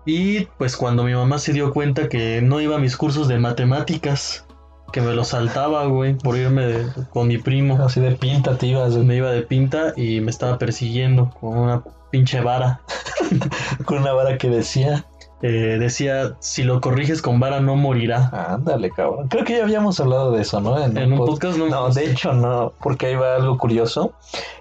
[0.07, 3.38] y pues cuando mi mamá se dio cuenta que no iba a mis cursos de
[3.38, 4.46] matemáticas,
[4.92, 7.83] que me los saltaba, güey, por irme de- con mi primo.
[7.83, 12.81] Así de pintativas, Me iba de pinta y me estaba persiguiendo con una pinche vara.
[13.87, 15.05] con una vara que decía,
[15.46, 18.30] Eh, decía, si lo corriges con vara no morirá.
[18.54, 19.28] ándale, cabrón.
[19.28, 20.83] Creo que ya habíamos hablado de eso, ¿no?
[20.83, 21.68] En un pod- podcast no.
[21.68, 24.14] No, de hecho no, porque ahí va algo curioso,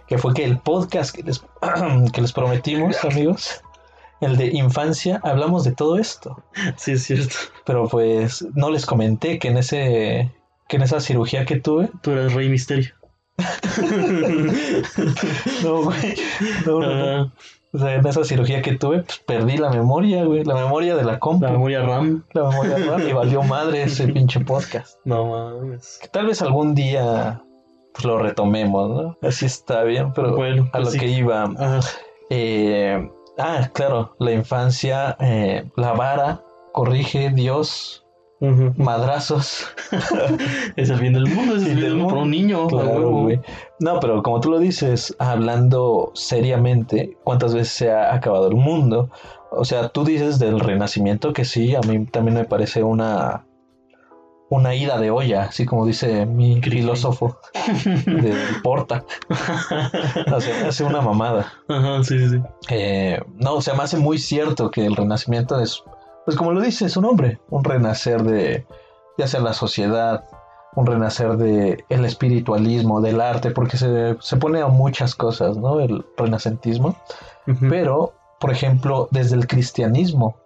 [0.07, 1.41] que fue que el podcast que les,
[2.13, 3.61] que les prometimos, amigos,
[4.19, 6.43] el de infancia, hablamos de todo esto.
[6.75, 7.35] Sí, es cierto.
[7.65, 10.33] Pero pues no les comenté que en ese
[10.67, 12.93] que en esa cirugía que tuve, Tú eres rey misterio.
[15.63, 16.15] no, güey,
[16.65, 17.21] no, no, no.
[17.23, 17.31] Ah,
[17.73, 21.03] O sea, en esa cirugía que tuve, pues perdí la memoria, güey, la memoria de
[21.03, 22.23] la compu, la memoria RAM.
[22.33, 24.97] la memoria RAM, y valió madre ese pinche podcast.
[25.05, 25.97] No mames.
[26.01, 27.41] Que tal vez algún día
[27.93, 29.17] pues lo retomemos, ¿no?
[29.27, 30.99] Así está bien, pero Bueno, a pues lo sí.
[30.99, 31.43] que iba.
[31.43, 31.79] Ajá.
[32.29, 33.09] eh,
[33.39, 36.41] ah, claro, la infancia, eh, la vara,
[36.73, 38.02] corrige Dios,
[38.77, 39.67] Madrazos.
[40.75, 42.67] Es el fin del mundo, es el Fin del mundo para un niño.
[42.67, 43.39] Claro, güey.
[43.79, 49.10] No, pero como tú lo dices, hablando seriamente, ¿cuántas veces se ha acabado el mundo?
[49.51, 53.45] O sea, tú dices del renacimiento que sí, a mí también me parece una
[54.53, 57.39] una ida de olla, así como dice mi filósofo
[58.06, 59.03] del Porta.
[60.27, 61.51] Hace, hace una mamada.
[61.67, 62.38] Ajá, sí, sí, sí.
[62.69, 65.84] Eh, no, o sea, me hace muy cierto que el renacimiento es,
[66.25, 68.65] pues como lo dice su nombre, un renacer de,
[69.17, 70.23] ya sea la sociedad,
[70.75, 75.79] un renacer de el espiritualismo, del arte, porque se, se pone a muchas cosas, ¿no?
[75.79, 76.95] El renacentismo.
[77.69, 80.38] Pero, por ejemplo, desde el cristianismo,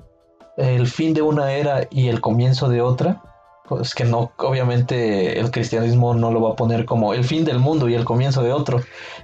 [0.58, 3.22] el fin de una era y el comienzo de otra,
[3.70, 7.60] Pues que no, obviamente el cristianismo no lo va a poner como el fin del
[7.60, 8.80] mundo y el comienzo de otro,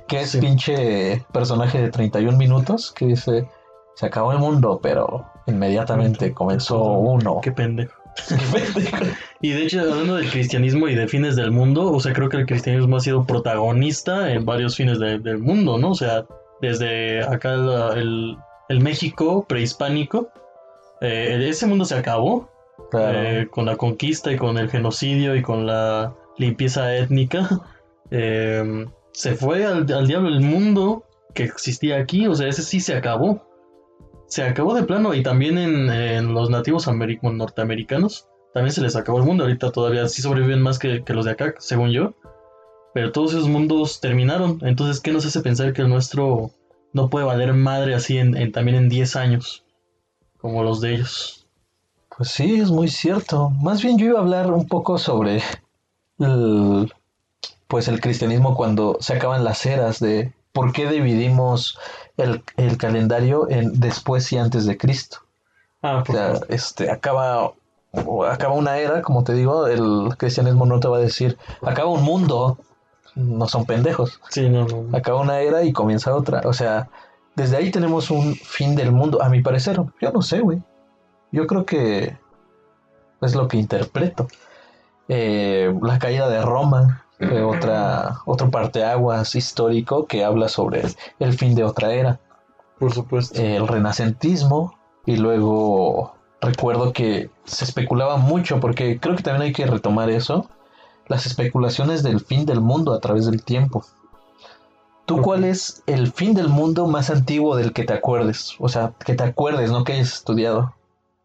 [0.05, 0.39] que es Sí.
[0.41, 3.47] pinche personaje de 31 minutos que dice,
[3.95, 7.39] se acabó el mundo, pero inmediatamente comenzó uno.
[7.41, 7.93] Qué pendejo.
[9.41, 12.37] Y de hecho, hablando del cristianismo y de fines del mundo, o sea, creo que
[12.37, 15.91] el cristianismo ha sido protagonista en varios fines de- del mundo, ¿no?
[15.91, 16.25] O sea,
[16.61, 17.53] desde acá
[17.95, 18.37] el,
[18.69, 20.29] el México prehispánico,
[21.01, 22.49] eh, ese mundo se acabó
[22.91, 23.17] Claro.
[23.19, 27.49] eh, con la conquista y con el genocidio y con la limpieza étnica.
[28.15, 31.03] Eh, se fue al, al diablo el mundo
[31.33, 33.43] que existía aquí, o sea, ese sí se acabó.
[34.33, 39.25] Se acabó de plano y también en, los nativos norteamericanos también se les acabó el
[39.25, 39.43] mundo.
[39.43, 42.15] Ahorita todavía sí sobreviven más que, que los de acá, según yo.
[42.95, 44.57] Pero todos esos mundos terminaron.
[44.63, 46.49] Entonces, ¿qué nos hace pensar que el nuestro
[46.93, 49.65] no puede valer madre así en, en- también en 10 años?
[50.39, 51.45] Como los de ellos.
[52.17, 53.51] Pues sí, es muy cierto.
[53.61, 55.43] Más bien yo iba a hablar un poco sobre
[56.17, 56.91] el,
[57.67, 61.77] pues el cristianismo cuando se acaban las eras de por qué dividimos
[62.17, 65.17] el, el calendario en después y antes de Cristo.
[65.81, 67.51] Ah, O sea, este, acaba,
[68.29, 72.03] acaba una era, como te digo, el cristianismo no te va a decir, acaba un
[72.03, 72.57] mundo,
[73.15, 74.21] no son pendejos.
[74.29, 74.97] Sí, no, no.
[74.97, 76.41] Acaba una era y comienza otra.
[76.45, 76.89] O sea,
[77.35, 79.81] desde ahí tenemos un fin del mundo, a mi parecer.
[79.99, 80.61] Yo no sé, güey.
[81.31, 82.15] Yo creo que
[83.21, 84.27] es lo que interpreto.
[85.09, 87.05] Eh, la caída de Roma
[87.43, 90.83] otra, otro parteaguas histórico que habla sobre
[91.19, 92.19] el fin de otra era.
[92.79, 93.39] Por supuesto.
[93.41, 99.65] El renacentismo y luego recuerdo que se especulaba mucho porque creo que también hay que
[99.65, 100.49] retomar eso.
[101.07, 103.83] Las especulaciones del fin del mundo a través del tiempo.
[105.05, 108.55] ¿Tú cuál es el fin del mundo más antiguo del que te acuerdes?
[108.59, 110.73] O sea, que te acuerdes, no que hayas estudiado.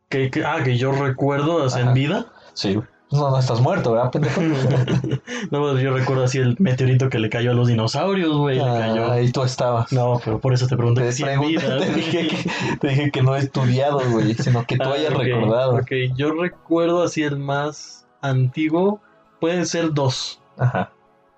[0.09, 2.27] Que, que- ah, que yo recuerdo en vida.
[2.55, 2.81] Sí.
[3.11, 4.41] No, no estás muerto, ¿verdad, pendejo?
[5.51, 8.59] no, yo recuerdo así el meteorito que le cayó a los dinosaurios, güey.
[8.59, 9.91] Ah, ahí tú estabas.
[9.93, 11.79] No, pero por eso te pregunté Te, si en pregunté, vida.
[11.87, 15.15] te, dije que, te dije que no he estudiado, güey, sino que tú Ah, hayas
[15.15, 15.77] recordado.
[15.77, 19.01] Ok, yo recuerdo así el más antiguo.
[19.41, 20.43] Pueden ser dos.
[20.59, 20.93] Ajá.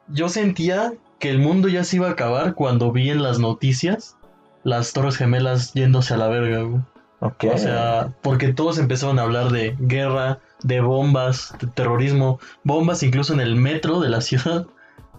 [0.09, 4.17] Yo sentía que el mundo ya se iba a acabar cuando vi en las noticias
[4.65, 6.81] las Torres Gemelas yéndose a la verga, güey.
[7.21, 13.35] O sea, porque todos empezaron a hablar de guerra, de bombas, de terrorismo, bombas incluso
[13.35, 14.67] en el metro de la ciudad.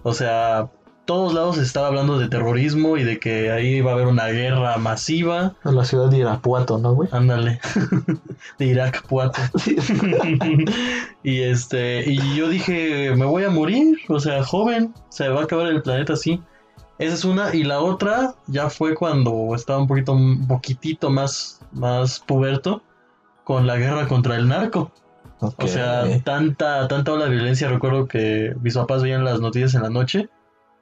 [0.04, 0.70] O sea,
[1.06, 4.28] todos lados se estaba hablando de terrorismo y de que ahí iba a haber una
[4.28, 5.54] guerra masiva.
[5.66, 7.10] En la ciudad de Irapuato, ¿no, güey?
[7.12, 7.60] Ándale.
[8.58, 9.40] de Irak, Puato.
[11.24, 15.44] y este, y yo dije, me voy a morir, o sea, joven, se va a
[15.44, 16.42] acabar el planeta así.
[17.02, 21.60] Esa es una, y la otra ya fue cuando estaba un poquito, un poquitito más,
[21.72, 22.84] más puberto
[23.44, 24.92] con la guerra contra el narco.
[25.40, 27.68] O sea, tanta, tanta ola de violencia.
[27.68, 30.30] Recuerdo que mis papás veían las noticias en la noche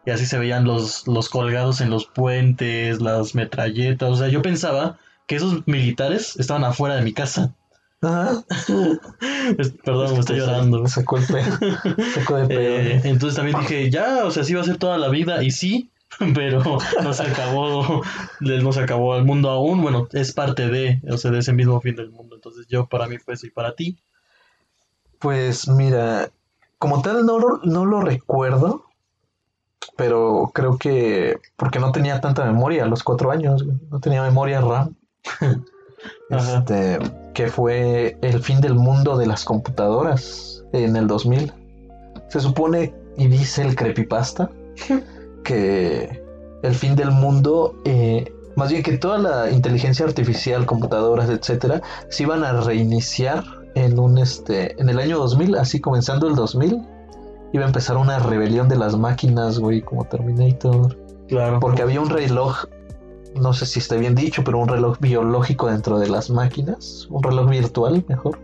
[0.06, 4.10] y así se veían los, los colgados en los puentes, las metralletas.
[4.10, 7.54] O sea, yo pensaba que esos militares estaban afuera de mi casa.
[8.02, 8.44] Ajá.
[9.58, 10.86] Es- Perdón, me estoy llorando.
[10.88, 11.58] Sacó el pedo.
[12.14, 12.60] Sacó de pedo.
[12.60, 15.52] Eh, entonces también dije, ya, o sea, sí va a ser toda la vida, y
[15.52, 15.90] sí,
[16.34, 16.64] pero
[17.04, 18.02] no se acabó,
[18.42, 21.80] no se acabó el mundo aún, bueno, es parte de, o sea, de ese mismo
[21.82, 23.98] fin del mundo, entonces yo para mí fue eso, y para ti,
[25.20, 26.30] Pues mira,
[26.78, 28.86] como tal no, lo- no lo recuerdo,
[29.98, 34.62] pero creo que porque no tenía tanta memoria a los cuatro años, no tenía memoria
[34.62, 34.96] RAM.
[36.30, 36.98] Este,
[37.34, 41.52] que fue el fin del mundo de las computadoras en el 2000.
[42.30, 44.50] Se supone y dice el creepypasta
[45.44, 46.24] que
[46.64, 52.24] el fin del mundo, eh, más bien que toda la inteligencia artificial, computadoras, etcétera, se
[52.24, 53.44] iban a reiniciar
[53.76, 56.82] en un este en el año 2000, así comenzando el 2000,
[57.54, 60.98] iba a empezar una rebelión de las máquinas, güey, como Terminator,
[61.28, 62.66] claro, porque había un reloj
[63.36, 67.24] no sé si está bien dicho, pero un reloj biológico dentro de las máquinas, un
[67.24, 68.40] reloj virtual, mejor,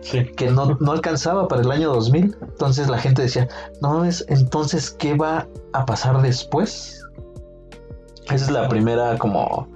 [0.00, 2.36] sí, que no, no alcanzaba para el año 2000.
[2.40, 3.48] Entonces la gente decía,
[3.80, 7.02] no mames, entonces, ¿qué va a pasar después?
[8.26, 9.68] Esa es la primera como,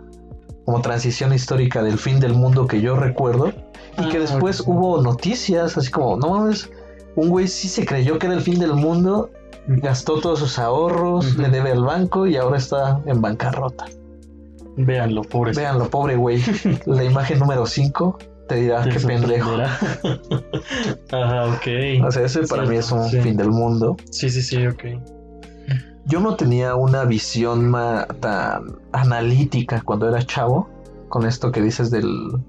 [0.64, 3.52] como transición histórica del fin del mundo que yo recuerdo.
[3.98, 6.70] Y que Ah, después hubo noticias, así como, no mames,
[7.16, 9.30] un güey sí se creyó que era el fin del mundo,
[9.66, 13.85] gastó todos sus ahorros, le debe al banco y ahora está en bancarrota.
[14.76, 15.56] véanlo, pobres.
[15.56, 16.42] Véanlo, pobre güey.
[16.87, 18.18] La imagen número 5
[18.52, 19.50] te dirá qué pendejo.
[21.12, 22.04] Ajá, ok.
[22.06, 23.20] O sea, ese para mí es un Sí.
[23.20, 23.96] fin del mundo.
[24.10, 24.84] Sí, sí, sí, ok.
[26.04, 27.72] Yo no tenía una visión
[28.20, 30.68] tan analítica cuando era chavo,
[31.08, 32.02] con esto que dices de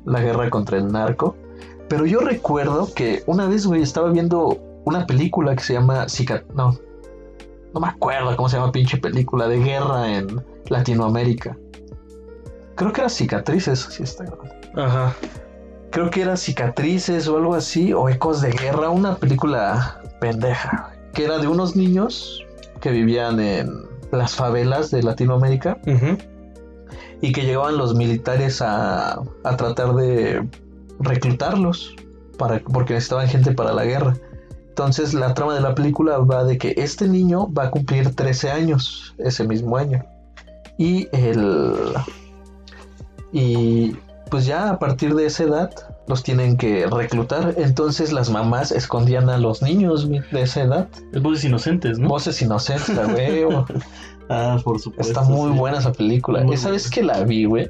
[0.05, 1.35] la guerra contra el narco.
[1.87, 6.43] Pero yo recuerdo que una vez, güey, estaba viendo una película que se llama Cicat...
[6.53, 6.77] No,
[7.73, 11.57] no me acuerdo cómo se llama pinche película de guerra en Latinoamérica.
[12.75, 14.53] Creo que era Cicatrices, sí está grabando.
[14.75, 15.15] Ajá.
[15.93, 21.23] Creo que era Cicatrices o algo así, o Ecos de Guerra, una película pendeja, que
[21.23, 22.43] era de unos niños
[22.81, 23.69] que vivían en
[24.11, 25.77] las favelas de Latinoamérica
[27.21, 30.47] y que llegaban los militares a, a tratar de
[30.99, 31.95] reclutarlos
[32.39, 34.15] para, porque necesitaban gente para la guerra.
[34.69, 38.49] Entonces la trama de la película va de que este niño va a cumplir 13
[38.49, 40.03] años ese mismo año.
[40.79, 41.93] Y el...
[43.31, 43.95] Y
[44.33, 45.69] pues ya a partir de esa edad
[46.07, 47.53] los tienen que reclutar.
[47.55, 50.87] Entonces las mamás escondían a los niños güey, de esa edad.
[51.11, 52.07] Es voces inocentes, ¿no?
[52.09, 53.65] Voces inocentes, huevo.
[54.29, 55.11] Ah, por supuesto.
[55.13, 55.59] Está muy sí.
[55.59, 56.41] buena esa película.
[56.43, 56.73] Muy Esa buena.
[56.77, 57.69] vez que la vi, güey,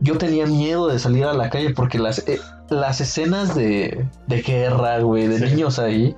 [0.00, 4.40] yo tenía miedo de salir a la calle porque las, eh, las escenas de, de
[4.42, 5.44] guerra, güey, de Sí.
[5.44, 6.16] niños ahí,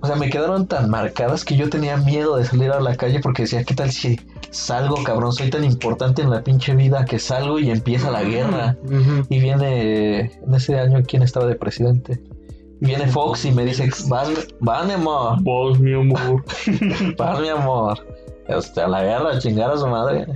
[0.00, 3.20] o sea, me quedaron tan marcadas que yo tenía miedo de salir a la calle
[3.20, 4.20] porque decía, ¿qué tal si
[4.50, 5.32] salgo, cabrón?
[5.32, 8.76] Soy tan importante en la pinche vida que salgo y empieza la guerra.
[9.28, 12.20] Y viene, en ese año, ¿quién estaba de presidente?
[12.80, 14.28] Viene Fox y me dice, van,
[14.60, 15.42] van, amor.
[15.42, 16.44] Vos, mi amor.
[17.16, 18.06] Paz, mi amor.
[18.48, 20.26] Este, a la guerra, a chingar a su madre.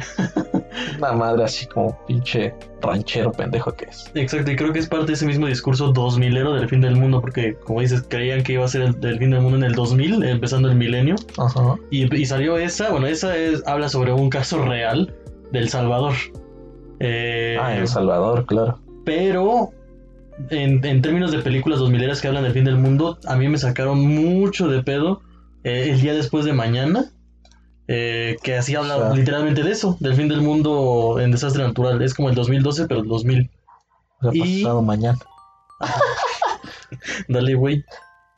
[0.99, 4.11] Una madre así como pinche ranchero pendejo que es.
[4.15, 7.21] Exacto, y creo que es parte de ese mismo discurso 2000ero del fin del mundo,
[7.21, 9.75] porque como dices, creían que iba a ser el, del fin del mundo en el
[9.75, 11.77] 2000, empezando el milenio, Ajá.
[11.91, 15.15] y, y salió esa, bueno, esa es, habla sobre un caso real
[15.53, 16.15] del Salvador.
[17.01, 18.81] Eh, Ah, El Salvador, claro.
[19.05, 19.71] pero
[20.51, 23.59] en, en términos de películas 2000 que hablan del fin del mundo, a mí me
[23.59, 25.21] sacaron mucho de pedo
[25.65, 27.11] eh, el día después de mañana.
[27.89, 29.15] Eh, que así habla O sea.
[29.15, 32.01] literalmente de eso, del fin del mundo en desastre natural.
[32.03, 33.51] Es como el 2012, pero el 2000.
[34.21, 35.19] O sea, Y- pasado mañana.
[37.29, 37.85] Dale, güey.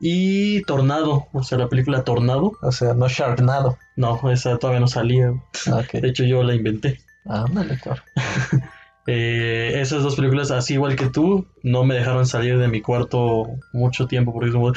[0.00, 2.52] Y Tornado, o sea, la película Tornado.
[2.62, 3.76] O sea, no Sharknado.
[3.96, 5.32] No, esa todavía no salía.
[5.66, 5.82] Ah.
[5.92, 7.00] De hecho, yo la inventé.
[7.26, 8.04] Ándale, cabrón.
[9.06, 13.48] Eh, esas dos películas, así igual que tú, no me dejaron salir de mi cuarto
[13.72, 14.72] mucho tiempo porque es como...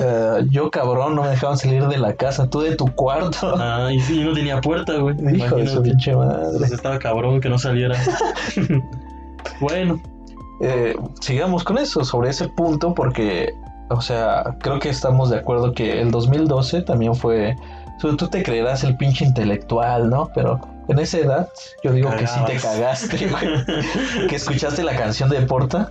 [0.00, 2.48] Eh, yo, cabrón, no me dejaban salir de la casa.
[2.48, 3.54] Tú de tu cuarto.
[3.58, 5.16] Ah, y, sí, no tenía puerta, güey.
[5.34, 6.58] Hijo de su pinche madre.
[6.58, 7.96] Pues estaba cabrón que no saliera.
[9.60, 10.00] bueno,
[10.60, 13.54] Eh, sigamos con eso, sobre ese punto, porque,
[13.90, 17.56] o sea, creo que estamos de acuerdo que el 2012 también fue.
[18.00, 20.30] Tú te creerás el pinche intelectual, ¿no?
[20.34, 21.48] Pero en esa edad,
[21.82, 24.26] yo digo que sí te cagaste, güey.
[24.28, 25.90] que escuchaste la canción de Porta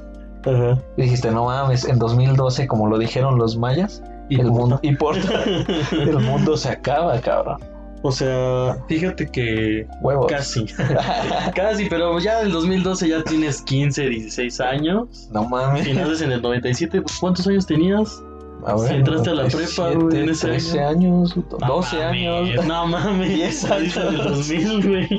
[0.98, 4.96] Y dijiste, no mames, en 2012, como lo dijeron los mayas, Y el mundo, y
[4.96, 5.44] Porta,
[5.92, 7.58] el mundo se acaba, cabrón.
[8.04, 10.28] O sea, fíjate que Huevos.
[10.32, 10.66] casi.
[11.56, 15.28] casi, pero ya en el 2012 ya tienes 15, 16 años.
[15.32, 15.88] no mames.
[15.88, 18.22] Y naces en el 97, pues ¿cuántos años tenías?
[18.66, 20.90] A Si entraste a la prepa, güey, en ese 13 año.
[21.22, 22.66] años, No 12 mames, años.
[22.68, 23.30] No mames.
[23.36, 24.38] 10 Naciste en el años.
[24.38, 25.10] 2000, güey.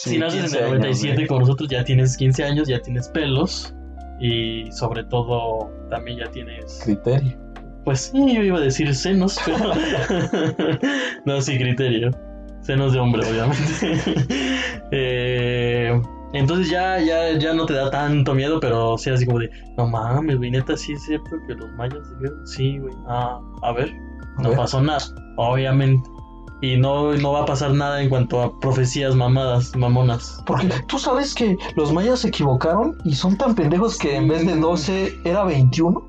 [0.00, 1.26] Sí, si naces 15 en el años, 97 güey.
[1.26, 3.74] como nosotros, ya tienes 15 años, ya tienes pelos.
[4.20, 6.80] Y sobre todo, también ya tienes.
[6.84, 7.36] Criterio.
[7.84, 9.58] Pues sí, yo iba a decir senos, pero.
[11.24, 12.10] no, sí, criterio.
[12.60, 14.28] Senos de hombre, obviamente.
[14.90, 15.92] Eh,
[16.32, 19.86] entonces ya, ya, ya no te da tanto miedo, pero sí así como de, no
[19.86, 23.90] mames, güey, neta, sí es cierto que los mayas dijeron, sí, güey, ah, a ver,
[24.38, 24.56] A no ver.
[24.58, 24.98] pasó nada,
[25.36, 26.08] obviamente.
[26.60, 30.42] Y no, no va a pasar nada en cuanto a profecías mamadas, mamonas.
[30.46, 34.44] Porque tú sabes que los mayas se equivocaron y son tan pendejos que en vez
[34.46, 36.04] de 12 era 21.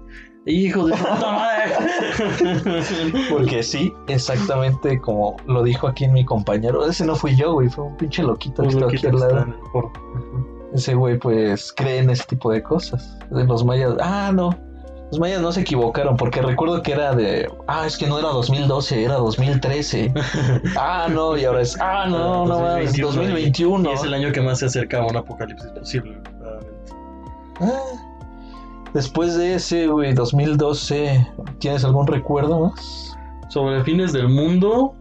[0.45, 3.13] Hijo de puta madre.
[3.29, 6.85] Porque sí, exactamente como lo dijo aquí mi compañero.
[6.87, 9.55] Ese no fui yo, güey, fue un pinche loquito que estaba aquí al lado.
[9.71, 9.91] por-
[10.73, 13.17] Ese güey, pues, cree en ese tipo de cosas.
[13.29, 13.93] De los mayas.
[14.01, 14.49] Ah, no.
[15.11, 17.49] Los mayas no se equivocaron porque recuerdo que era de.
[17.67, 20.13] Ah, es que no era 2012, era 2013.
[20.77, 21.75] Ah, no, y ahora es.
[21.81, 23.89] Ah, no, no mames, 2021.
[23.89, 26.19] Y es el año que más se acerca a un apocalipsis posible.
[26.39, 26.69] claramente.
[27.61, 28.05] Ah,
[28.93, 31.27] Después de ese, güey, 2012,
[31.59, 33.15] ¿tienes algún recuerdo más?
[33.49, 34.95] Sobre fines del mundo,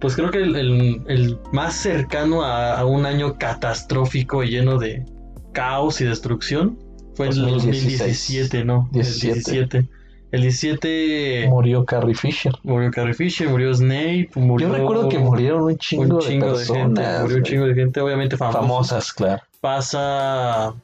[0.00, 4.78] pues creo que el, el- el más cercano a, a un año catastrófico y lleno
[4.78, 5.04] de
[5.52, 6.78] caos y destrucción
[7.20, 7.98] fue el 2016.
[7.98, 8.88] 2017, ¿no?
[8.92, 9.28] 17.
[9.28, 9.88] El 17.
[10.32, 12.52] El 17 Murió Carrie Fisher.
[12.62, 14.68] murió Carrie Fisher, murió Snape, murió...
[14.68, 17.22] Yo recuerdo que murieron un chingo, un chingo de de, gente, personas.
[17.22, 18.60] murió un chingo de gente, obviamente famosa.
[18.60, 19.42] famosas, claro.
[19.60, 20.74] Pasa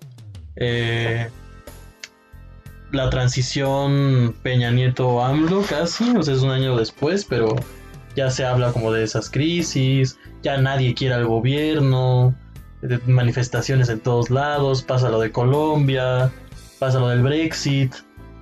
[0.56, 1.28] eh,
[2.92, 7.54] la transición Peña Nieto AMLO casi, o sea, es un año después, pero
[8.16, 12.34] ya se habla como de esas crisis, ya nadie quiere al gobierno,
[13.06, 16.30] manifestaciones en todos lados, pasa lo de Colombia,
[16.78, 17.94] pasa lo del Brexit.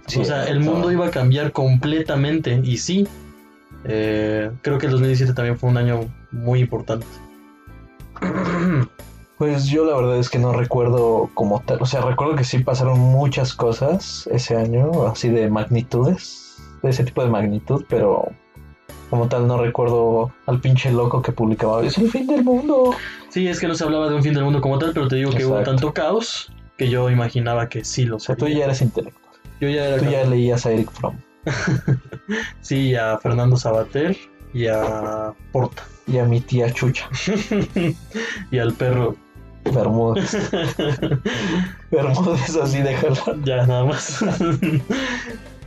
[0.06, 0.72] Sí, o sea, el todo.
[0.72, 2.60] mundo iba a cambiar completamente.
[2.62, 3.08] Y sí,
[3.84, 7.06] eh, creo que el 2017 también fue un año muy importante.
[9.36, 12.60] Pues yo la verdad es que no recuerdo como tal, o sea, recuerdo que sí
[12.60, 18.28] pasaron muchas cosas ese año, así de magnitudes, de ese tipo de magnitud, pero
[19.14, 22.90] como tal no recuerdo al pinche loco que publicaba, es el fin del mundo.
[23.28, 25.14] Sí, es que no se hablaba de un fin del mundo como tal, pero te
[25.14, 28.58] digo que hubo tanto caos que yo imaginaba que sí lo O sea, tú sería.
[28.60, 31.16] ya eres intelectual, Yo ya era tú ya leías a Eric Fromm
[32.60, 34.16] Sí, a Fernando Sabater
[34.52, 35.84] y a Porta.
[36.08, 37.08] y a mi tía Chucha,
[38.50, 39.14] y al perro.
[39.72, 40.36] Bermúdez,
[41.90, 43.16] Bermúdez así déjala.
[43.44, 44.22] ya, nada más.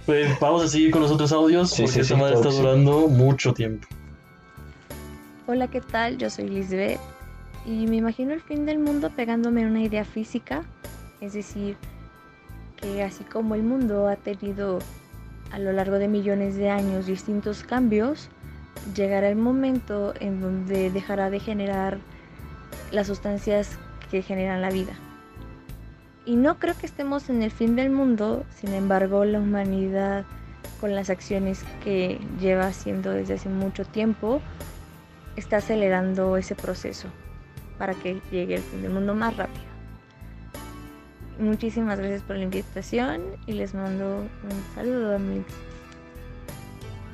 [0.07, 2.49] Pues vamos a seguir con los otros audios Sí, porque sí, esta sí, madre está
[2.49, 3.85] durando mucho tiempo.
[5.45, 6.17] Hola, ¿qué tal?
[6.17, 6.97] Yo soy Lisbeth
[7.65, 10.63] y me imagino el fin del mundo pegándome en una idea física,
[11.19, 11.75] es decir,
[12.77, 14.79] que así como el mundo ha tenido
[15.51, 18.29] a lo largo de millones de años distintos cambios,
[18.95, 21.97] llegará el momento en donde dejará de generar
[22.91, 23.77] las sustancias
[24.09, 24.93] que generan la vida.
[26.27, 30.25] Y no creo que estemos en el fin del mundo, sin embargo, la humanidad
[30.81, 34.41] con las acciones que lleva haciendo desde hace mucho tiempo,
[35.37, 37.07] está acelerando ese proceso
[37.77, 39.65] para que llegue el fin del mundo más rápido.
[41.39, 45.45] Muchísimas gracias por la invitación y les mando un saludo amigos.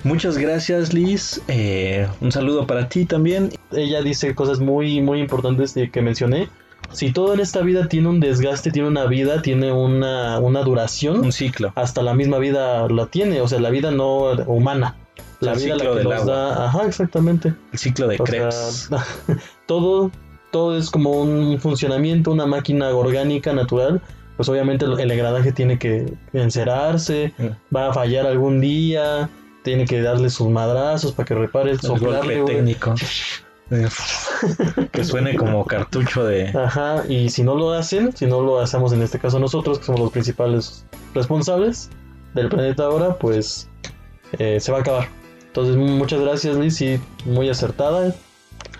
[0.03, 3.49] Muchas gracias Liz, Eh, un saludo para ti también.
[3.71, 6.49] Ella dice cosas muy, muy importantes de- que mencioné.
[6.93, 11.19] Si todo en esta vida tiene un desgaste, tiene una vida, tiene una, una duración,
[11.21, 11.71] Un ciclo.
[11.75, 14.95] hasta la misma vida la tiene, o sea, la vida no humana.
[15.39, 16.33] La El vida la que del nos agua.
[16.35, 17.53] da, ajá, exactamente.
[17.73, 18.87] El ciclo de O Krebs.
[18.89, 19.03] sea,
[19.65, 20.09] todo,
[20.51, 24.01] todo es como un funcionamiento, una máquina orgánica natural.
[24.37, 27.75] Pues obviamente el, engranaje tiene que encerarse, Mm.
[27.75, 29.29] va a fallar algún día,
[29.63, 32.95] tiene que darle sus madrazos para que repare, el soplarle, técnico.
[34.91, 36.49] Que suene como cartucho de...
[36.49, 39.85] Ajá, y si no lo hacen, si no lo hacemos en este caso nosotros, que
[39.85, 41.89] somos los principales responsables
[42.33, 43.69] del planeta ahora, pues
[44.39, 45.07] eh, se va a acabar.
[45.47, 48.13] Entonces, muchas gracias, Liz, y muy acertada.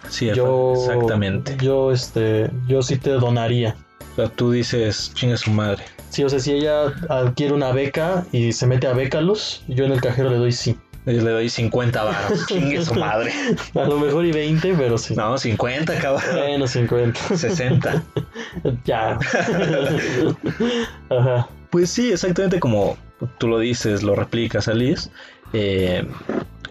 [0.09, 1.55] Sí, Yo, exactamente.
[1.61, 3.75] Yo, este, yo sí te donaría.
[4.13, 5.83] O sea, tú dices, chingue su madre.
[6.09, 9.91] Sí, o sea, si ella adquiere una beca y se mete a Bécalos, yo en
[9.91, 10.77] el cajero le doy sí.
[11.06, 12.45] Yo le doy 50 varos.
[12.47, 13.32] Chingue su madre.
[13.76, 15.16] A lo mejor y 20, pero sí.
[15.16, 16.24] No, 50, cabrón.
[16.34, 17.38] Bueno, 50.
[17.38, 18.04] 60.
[18.86, 19.20] ya.
[21.10, 21.49] Ajá.
[21.70, 22.97] Pues sí, exactamente como
[23.38, 25.10] tú lo dices, lo replicas, Alice.
[25.54, 26.08] eh,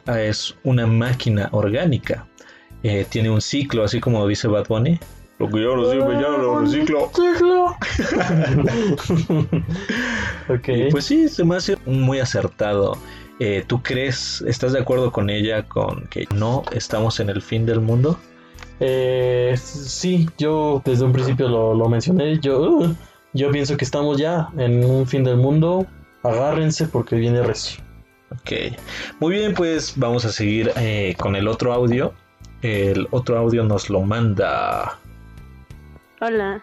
[0.07, 2.27] es una máquina orgánica.
[2.83, 4.99] Eh, tiene un ciclo, así como dice Bad Bunny.
[5.39, 7.11] Lo que yo recibo, ya lo reciclo.
[10.49, 10.69] ok.
[10.69, 12.97] Y pues sí, se me hace muy acertado.
[13.45, 17.67] Eh, ¿Tú crees, estás de acuerdo con ella, con que no estamos en el fin
[17.67, 18.17] del mundo?
[18.79, 22.39] Eh, sí, yo desde un principio lo, lo mencioné.
[22.39, 22.95] Yo, uh,
[23.33, 25.89] yo pienso que estamos ya en un fin del mundo.
[26.23, 27.83] Agárrense porque viene recio.
[28.31, 28.79] Ok,
[29.19, 32.15] muy bien, pues vamos a seguir eh, con el otro audio.
[32.63, 35.01] El otro audio nos lo manda.
[36.21, 36.63] Hola,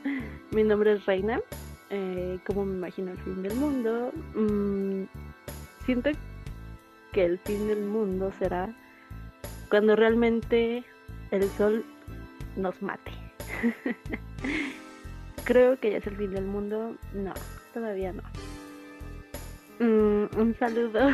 [0.50, 1.38] mi nombre es Reina.
[1.90, 4.10] Eh, ¿Cómo me imagino el fin del mundo?
[4.34, 5.04] Mm,
[5.86, 6.10] siento
[7.12, 8.68] que el fin del mundo será
[9.70, 10.84] cuando realmente
[11.30, 11.84] el sol
[12.56, 13.12] nos mate.
[15.44, 16.96] Creo que ya es el fin del mundo.
[17.14, 17.32] No,
[17.72, 18.22] todavía no.
[19.78, 21.10] Mm, un saludo.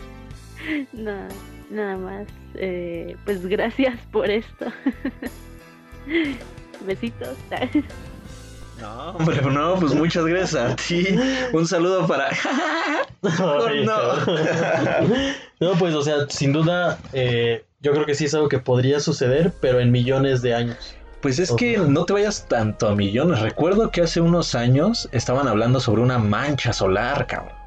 [0.92, 1.28] no,
[1.70, 2.26] nada más.
[2.54, 4.66] Eh, pues gracias por esto.
[6.86, 7.36] Besitos.
[8.80, 11.06] No, hombre, no, pues muchas gracias a ti.
[11.52, 12.30] Un saludo para.
[15.58, 19.00] No, pues, o sea, sin duda, eh, yo creo que sí es algo que podría
[19.00, 20.94] suceder, pero en millones de años.
[21.22, 23.40] Pues es que no te vayas tanto a millones.
[23.40, 27.65] Recuerdo que hace unos años estaban hablando sobre una mancha solar, cabrón.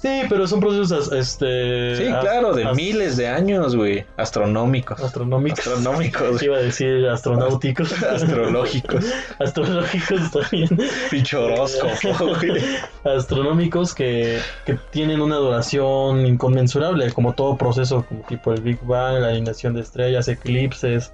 [0.00, 1.96] Sí, pero son procesos, este...
[1.96, 4.06] Sí, claro, de miles de años, güey.
[4.16, 5.00] Astronómicos.
[5.00, 5.66] Astronómicos.
[5.66, 6.40] Astronómicos.
[6.40, 8.00] Iba a decir astronáuticos.
[8.04, 9.04] Astrológicos.
[9.40, 10.68] Astrológicos también.
[11.10, 12.62] Pinche horóscopo, güey.
[13.02, 19.18] Astronómicos que, que tienen una duración inconmensurable, como todo proceso, como tipo el Big Bang,
[19.18, 21.12] la alineación de estrellas, eclipses,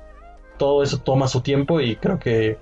[0.58, 2.58] todo eso toma su tiempo y creo que...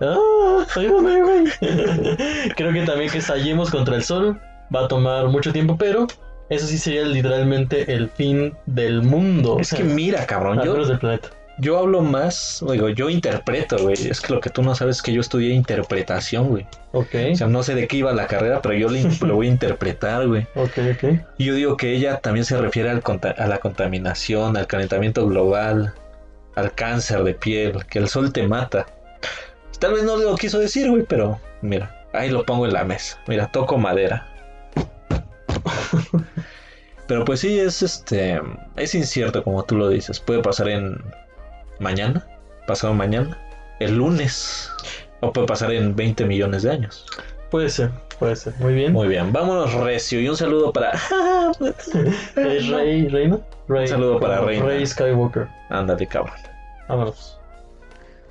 [0.00, 0.64] ¡Ah!
[0.76, 1.44] ¡Ayúdame, güey!
[2.56, 4.40] creo que también que estallemos contra el Sol
[4.74, 6.06] va a tomar mucho tiempo, pero
[6.50, 9.58] eso sí sería literalmente el fin del mundo.
[9.60, 11.30] Es que mira, cabrón, yo, menos del planeta.
[11.58, 13.94] yo hablo más, digo, yo interpreto, güey.
[13.94, 16.66] Es que lo que tú no sabes es que yo estudié interpretación, güey.
[16.92, 18.88] Ok, O sea, no sé de qué iba la carrera, pero yo
[19.26, 20.46] lo, voy a interpretar, güey.
[20.54, 21.20] ok, ok.
[21.38, 23.02] Y yo digo que ella también se refiere al
[23.38, 25.94] a la contaminación, al calentamiento global,
[26.56, 28.86] al cáncer de piel, que el sol te mata.
[29.78, 33.18] Tal vez no lo quiso decir, güey, pero mira, ahí lo pongo en la mesa.
[33.26, 34.33] Mira, toco madera.
[37.06, 38.40] pero pues sí, es este.
[38.76, 40.20] Es incierto, como tú lo dices.
[40.20, 41.02] Puede pasar en.
[41.80, 42.24] Mañana,
[42.66, 43.36] pasado mañana,
[43.80, 44.70] el lunes,
[45.20, 47.04] o puede pasar en 20 millones de años.
[47.50, 48.54] Puede ser, puede ser.
[48.58, 48.92] Muy bien.
[48.92, 50.92] Muy bien, vámonos recio y un saludo para.
[52.36, 53.38] ¿Es Rey, Reina?
[53.68, 54.66] Rey, Un saludo para Reina.
[54.66, 55.48] Rey Skywalker.
[55.70, 56.36] Ándale, cabrón.
[56.88, 57.38] Vámonos.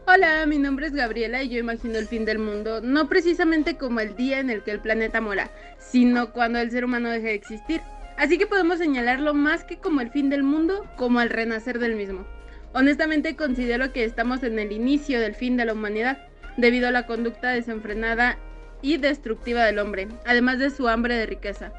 [0.05, 4.01] Hola, mi nombre es Gabriela y yo imagino el fin del mundo, no precisamente como
[4.01, 7.35] el día en el que el planeta muera, sino cuando el ser humano deje de
[7.35, 7.79] existir.
[8.17, 11.95] Así que podemos señalarlo más que como el fin del mundo, como el renacer del
[11.95, 12.27] mismo.
[12.73, 16.17] Honestamente considero que estamos en el inicio del fin de la humanidad,
[16.57, 18.37] debido a la conducta desenfrenada
[18.81, 21.71] y destructiva del hombre, además de su hambre de riqueza.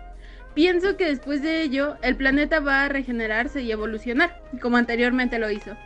[0.54, 5.50] Pienso que después de ello, el planeta va a regenerarse y evolucionar, como anteriormente lo
[5.50, 5.76] hizo.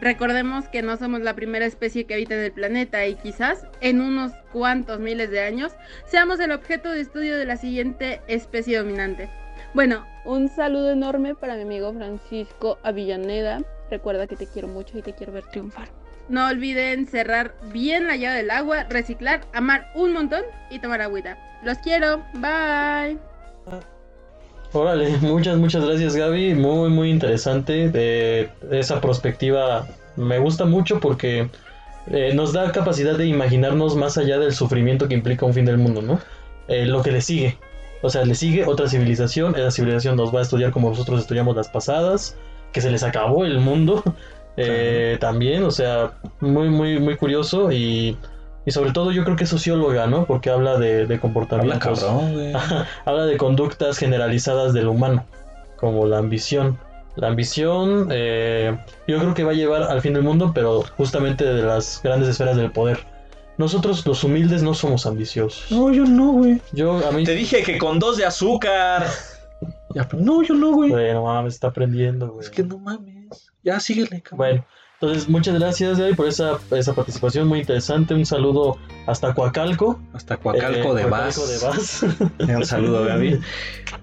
[0.00, 4.00] Recordemos que no somos la primera especie que habita en el planeta y quizás en
[4.00, 5.72] unos cuantos miles de años
[6.06, 9.28] seamos el objeto de estudio de la siguiente especie dominante.
[9.74, 13.62] Bueno, Un saludo enorme para mi amigo Francisco Avillaneda.
[13.90, 15.88] Recuerda que te quiero mucho y te quiero ver triunfar.
[16.28, 21.38] no olviden cerrar bien la llave del agua, reciclar, amar un montón y tomar agüita.
[21.62, 23.16] Los quiero, bye.
[24.76, 26.54] Órale, muchas, muchas gracias Gaby.
[26.54, 27.88] Muy, muy interesante.
[27.88, 31.48] De esa perspectiva me gusta mucho porque
[32.08, 35.78] eh, nos da capacidad de imaginarnos más allá del sufrimiento que implica un fin del
[35.78, 36.20] mundo, ¿no?
[36.68, 37.56] Eh, lo que le sigue.
[38.02, 39.54] O sea, le sigue otra civilización.
[39.56, 42.36] Esa civilización nos va a estudiar como nosotros estudiamos las pasadas.
[42.72, 44.02] Que se les acabó el mundo.
[44.58, 47.70] Eh, También, o sea, muy, muy, muy curioso.
[47.70, 48.16] Y,
[48.66, 50.26] y sobre todo yo creo que es socióloga, ¿no?
[50.26, 52.00] Porque habla de, de Habla comportamientos.
[52.00, 52.52] cabrón, güey.
[53.04, 55.24] Habla de conductas generalizadas del humano,
[55.76, 56.78] como la ambición.
[57.14, 58.76] La ambición, eh,
[59.08, 62.28] yo creo que va a llevar al fin del mundo, pero justamente de las grandes
[62.28, 62.98] esferas del poder.
[63.56, 65.70] Nosotros, los humildes, no somos ambiciosos.
[65.70, 66.60] No, yo no, güey.
[66.72, 67.24] Yo, a mí.
[67.24, 69.06] Te dije que con dos de azúcar.
[69.94, 70.90] Ya, pero no, yo no, güey.
[70.90, 72.44] Bueno, mames, está aprendiendo, güey.
[72.44, 73.50] Es que no mames.
[73.64, 74.36] Ya síguele, cabrón.
[74.36, 74.66] Bueno,
[75.00, 78.14] entonces muchas gracias, Gaby, por esa, esa participación muy interesante.
[78.14, 80.00] Un saludo hasta Coacalco.
[80.14, 82.02] Hasta Coacalco Eh, de Vaz.
[82.38, 83.38] Un saludo, Gaby.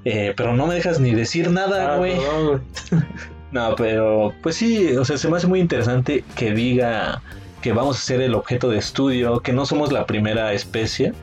[0.06, 2.16] Eh, pero no me dejas ni decir nada, Ah, güey.
[2.18, 2.48] perdón,
[2.92, 3.04] güey.
[3.52, 7.22] No, pero pues sí, o sea, se me hace muy interesante que diga
[7.62, 11.14] que vamos a ser el objeto de estudio, que no somos la primera especie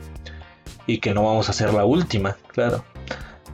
[0.86, 2.84] y que no vamos a ser la última, claro.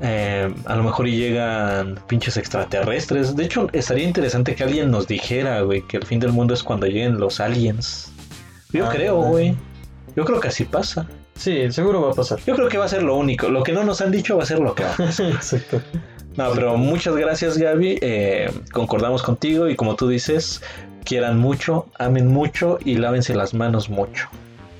[0.01, 3.35] Eh, a lo mejor y llegan pinches extraterrestres.
[3.35, 6.63] De hecho, estaría interesante que alguien nos dijera, güey, que el fin del mundo es
[6.63, 8.13] cuando lleguen los aliens.
[8.73, 9.57] Yo Ah, creo, güey.
[10.15, 11.07] Yo creo que así pasa.
[11.35, 12.39] Sí, seguro va a pasar.
[12.47, 13.49] Yo creo que va a ser lo único.
[13.49, 14.95] Lo que no nos han dicho va a ser lo que va.
[14.99, 15.81] Exacto.
[16.37, 17.99] No, pero muchas gracias, Gaby.
[18.03, 20.63] Eh, concordamos contigo y como tú dices,
[21.05, 24.29] quieran mucho, amen mucho y lávense las manos mucho.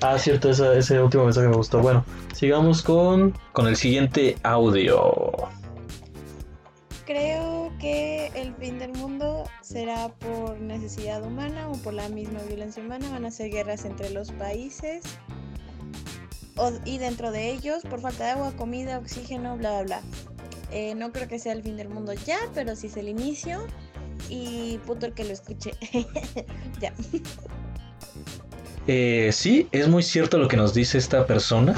[0.01, 1.79] Ah, cierto, esa- ese último mensaje me gustó.
[1.81, 3.33] Bueno, sigamos con.
[3.53, 5.11] Con el siguiente audio.
[7.05, 12.83] Creo que el fin del mundo será por necesidad humana o por la misma violencia
[12.83, 13.09] humana.
[13.09, 15.03] Van a ser guerras entre los países
[16.57, 20.01] o- y dentro de ellos por falta de agua, comida, oxígeno, bla, bla, bla.
[20.71, 23.65] Eh, no creo que sea el fin del mundo ya, pero sí es el inicio.
[24.29, 25.71] Y puto el que lo escuche.
[26.81, 26.93] ya.
[28.87, 31.75] Eh, sí, es muy cierto lo que nos dice esta persona.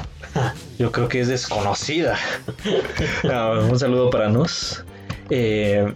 [0.78, 2.18] Yo creo que es desconocida.
[3.32, 4.84] Ah, un saludo para nos.
[5.30, 5.94] Eh,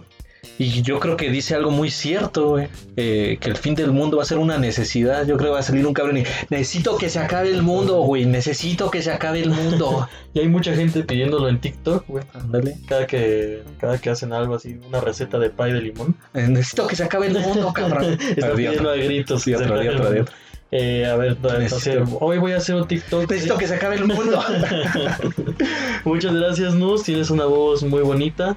[0.58, 2.68] y yo creo que dice algo muy cierto, güey.
[2.96, 5.26] Eh, que el fin del mundo va a ser una necesidad.
[5.26, 8.00] Yo creo que va a salir un cabrón y necesito que se acabe el mundo,
[8.02, 8.24] güey.
[8.24, 10.08] Necesito que se acabe el mundo.
[10.34, 12.24] Y hay mucha gente pidiéndolo en TikTok, güey.
[12.34, 12.76] Ándale.
[12.88, 16.16] Cada que, cada que hacen algo así, una receta de pie de limón.
[16.34, 18.18] Eh, Necesito que se acabe el mundo, cabrón.
[18.56, 19.44] Pidiendo a gritos.
[20.70, 23.30] Eh, a ver, entonces, hoy voy a hacer un TikTok.
[23.30, 24.42] Necesito que se acabe el mundo.
[26.04, 27.04] Muchas gracias, Nus.
[27.04, 28.56] Tienes una voz muy bonita.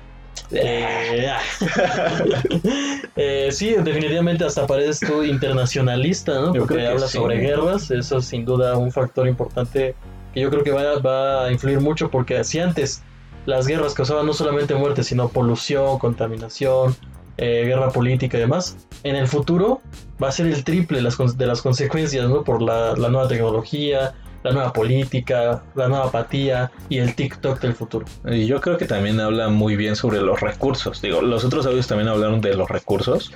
[0.52, 1.30] Eh,
[3.16, 6.54] eh, sí, definitivamente hasta pareces tú internacionalista, ¿no?
[6.54, 7.18] Yo Porque hablas sí.
[7.18, 7.92] sobre guerras.
[7.92, 9.96] Eso es sin duda un factor importante
[10.34, 13.04] que yo creo que va, va a influir mucho porque si antes
[13.46, 16.96] las guerras causaban no solamente muerte, sino polución, contaminación,
[17.38, 19.82] eh, guerra política y demás, en el futuro
[20.22, 22.44] va a ser el triple las de las consecuencias, ¿no?
[22.44, 24.14] Por la, la nueva tecnología,
[24.44, 28.06] la nueva política, la nueva apatía y el TikTok del futuro.
[28.26, 31.02] Y yo creo que también habla muy bien sobre los recursos.
[31.02, 33.34] Digo, los otros audios también hablaron de los recursos,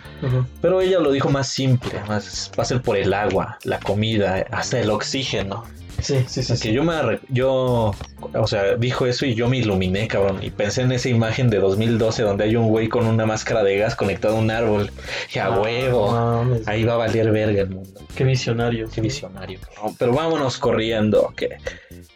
[0.61, 4.45] pero ella lo dijo más simple, más va a ser por el agua, la comida,
[4.51, 5.63] hasta el oxígeno.
[5.99, 6.53] Sí, sí, sí.
[6.59, 7.93] Que yo me, arre- yo,
[8.33, 10.39] o sea, dijo eso y yo me iluminé, cabrón.
[10.41, 13.77] Y pensé en esa imagen de 2012 donde hay un güey con una máscara de
[13.77, 14.91] gas conectado a un árbol.
[15.33, 16.11] Y a huevo.
[16.11, 16.67] mames.
[16.67, 17.99] Ahí va a valer verga el mundo.
[18.15, 18.89] Qué visionario.
[18.89, 19.59] Qué visionario.
[19.61, 19.95] cabrón.
[19.99, 21.57] Pero vámonos corriendo, que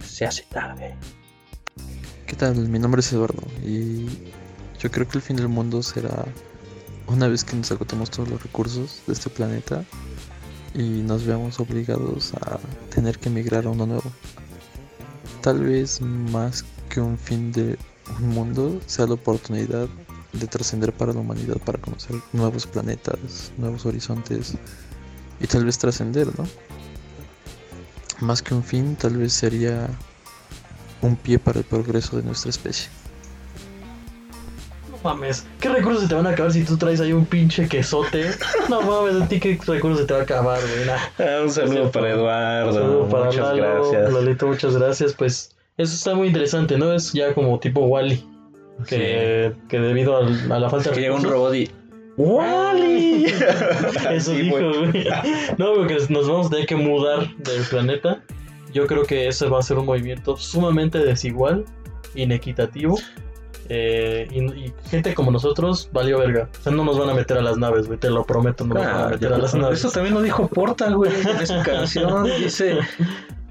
[0.03, 0.95] se hace tarde.
[2.25, 2.55] ¿Qué tal?
[2.69, 4.07] Mi nombre es Eduardo y
[4.79, 6.25] yo creo que el fin del mundo será
[7.07, 9.83] una vez que nos agotemos todos los recursos de este planeta
[10.75, 12.59] y nos veamos obligados a
[12.93, 14.11] tener que emigrar a uno nuevo.
[15.41, 17.77] Tal vez más que un fin de
[18.19, 19.87] un mundo sea la oportunidad
[20.33, 24.55] de trascender para la humanidad, para conocer nuevos planetas, nuevos horizontes
[25.39, 26.45] y tal vez trascender, ¿no?
[28.19, 29.87] Más que un fin, tal vez sería
[31.01, 32.89] un pie para el progreso de nuestra especie.
[35.05, 38.25] Mames, ¿qué recursos se te van a acabar si tú traes ahí un pinche quesote?
[38.69, 40.89] No mames, a ti qué recursos se te va a acabar, güey.
[41.29, 42.67] Ah, un saludo para Eduardo.
[42.69, 44.13] Un saludo para Muchas Lalo, gracias.
[44.13, 45.13] Lalito, muchas gracias.
[45.13, 46.91] Pues eso está muy interesante, ¿no?
[46.91, 48.25] Es ya como tipo Wally.
[48.87, 51.69] Que, que debido al- a la falta Que de llega un robot y.
[52.17, 53.25] ¡Wally!
[54.11, 55.07] Eso Sí, dijo, güey.
[55.57, 58.23] No, porque nos vamos a tener que mudar del planeta.
[58.73, 61.63] Yo creo que ese va a ser un movimiento sumamente desigual,
[62.15, 62.97] inequitativo.
[63.69, 66.49] Eh, y, y gente como nosotros valió verga.
[66.59, 67.99] O sea, no nos van a meter a las naves, güey.
[67.99, 69.79] Te lo prometo, no nos van a Ah, meter a las naves.
[69.79, 72.25] eso también lo dijo Porta, güey, en su canción.
[72.39, 72.77] Dice: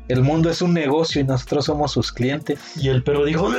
[0.09, 2.59] El mundo es un negocio y nosotros somos sus clientes.
[2.77, 3.49] Y el perro dijo: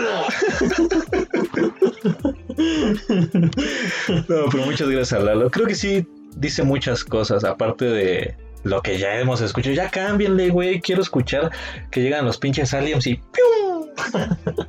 [4.27, 5.49] No, pero muchas gracias a Lalo.
[5.49, 9.75] Creo que sí dice muchas cosas, aparte de lo que ya hemos escuchado.
[9.75, 10.79] Ya cámbienle, güey.
[10.81, 11.51] Quiero escuchar
[11.91, 13.74] que llegan los pinches aliens y ¡pium!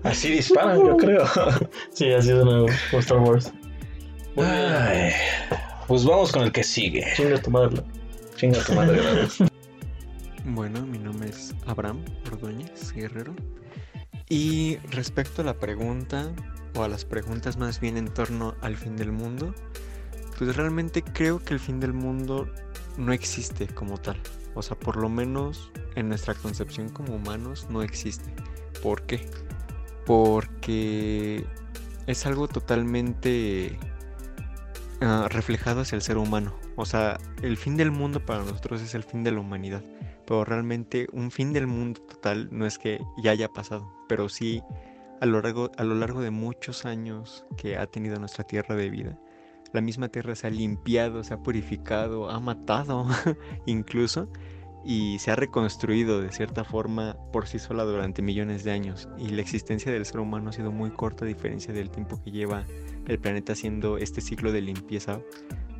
[0.02, 1.24] Así disparan, yo creo.
[1.92, 3.52] Sí, así de nuevo, como Star Wars.
[4.36, 5.12] Ay,
[5.86, 7.04] pues vamos con el que sigue.
[7.16, 7.82] Chinga tu madre.
[8.36, 9.00] Chinga tu madre.
[10.48, 13.34] Bueno, mi nombre es Abraham Ordóñez Guerrero.
[14.28, 16.32] Y respecto a la pregunta,
[16.76, 19.54] o a las preguntas más bien en torno al fin del mundo,
[20.38, 22.48] pues realmente creo que el fin del mundo
[22.96, 24.20] no existe como tal.
[24.54, 28.32] O sea, por lo menos en nuestra concepción como humanos no existe.
[28.82, 29.26] ¿Por qué?
[30.04, 31.44] Porque
[32.06, 33.78] es algo totalmente
[35.00, 36.54] ah, reflejado hacia el ser humano.
[36.76, 39.82] O sea, el fin del mundo para nosotros es el fin de la humanidad.
[40.26, 44.62] Pero realmente un fin del mundo total no es que ya haya pasado, pero sí
[45.20, 48.90] a lo largo, a lo largo de muchos años que ha tenido nuestra tierra de
[48.90, 49.18] vida.
[49.72, 53.06] La misma tierra se ha limpiado, se ha purificado, ha matado
[53.66, 54.28] incluso
[54.86, 59.08] y se ha reconstruido de cierta forma por sí sola durante millones de años.
[59.18, 62.30] Y la existencia del ser humano ha sido muy corta a diferencia del tiempo que
[62.30, 62.64] lleva
[63.08, 65.20] el planeta haciendo este ciclo de limpieza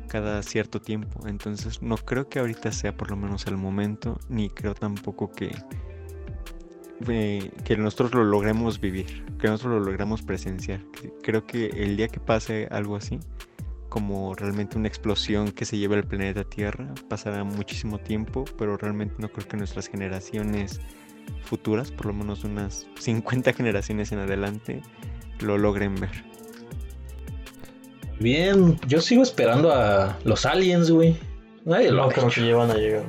[0.09, 1.25] cada cierto tiempo.
[1.25, 5.55] Entonces no creo que ahorita sea por lo menos el momento, ni creo tampoco que,
[7.07, 10.81] eh, que nosotros lo logremos vivir, que nosotros lo logremos presenciar.
[11.23, 13.21] Creo que el día que pase algo así,
[13.89, 19.15] como realmente una explosión que se lleve el planeta Tierra, pasará muchísimo tiempo, pero realmente
[19.19, 20.79] no creo que nuestras generaciones
[21.43, 24.81] futuras, por lo menos unas 50 generaciones en adelante,
[25.39, 26.23] lo logren ver.
[28.19, 31.15] Bien, yo sigo esperando a los aliens, güey.
[31.65, 32.41] Nadie lo No ha creo hecho.
[32.41, 33.03] que llevan a llegar.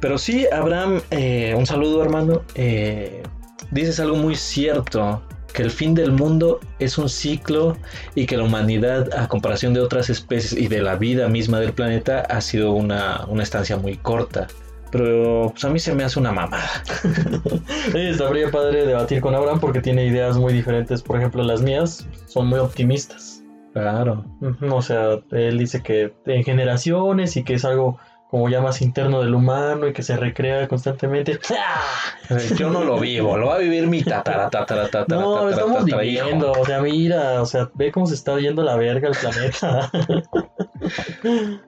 [0.00, 2.42] Pero sí, Abraham, eh, un saludo hermano.
[2.54, 3.22] Eh,
[3.70, 5.22] dices algo muy cierto,
[5.52, 7.76] que el fin del mundo es un ciclo
[8.14, 11.72] y que la humanidad, a comparación de otras especies y de la vida misma del
[11.72, 14.46] planeta, ha sido una, una estancia muy corta.
[14.90, 16.68] Pero pues, a mí se me hace una mamada.
[17.92, 21.02] Sí, estaría padre debatir con Abraham porque tiene ideas muy diferentes.
[21.02, 23.42] Por ejemplo, las mías son muy optimistas.
[23.72, 24.24] Claro.
[24.70, 27.98] O sea, él dice que en generaciones y que es algo
[28.30, 31.40] como ya más interno del humano y que se recrea constantemente.
[32.56, 35.84] Yo no lo vivo, lo va a vivir mi tatara, tatara, tatara, No, lo estamos
[35.84, 36.52] viviendo.
[36.52, 39.90] O sea, mira, o sea, ve cómo se está yendo la verga el planeta.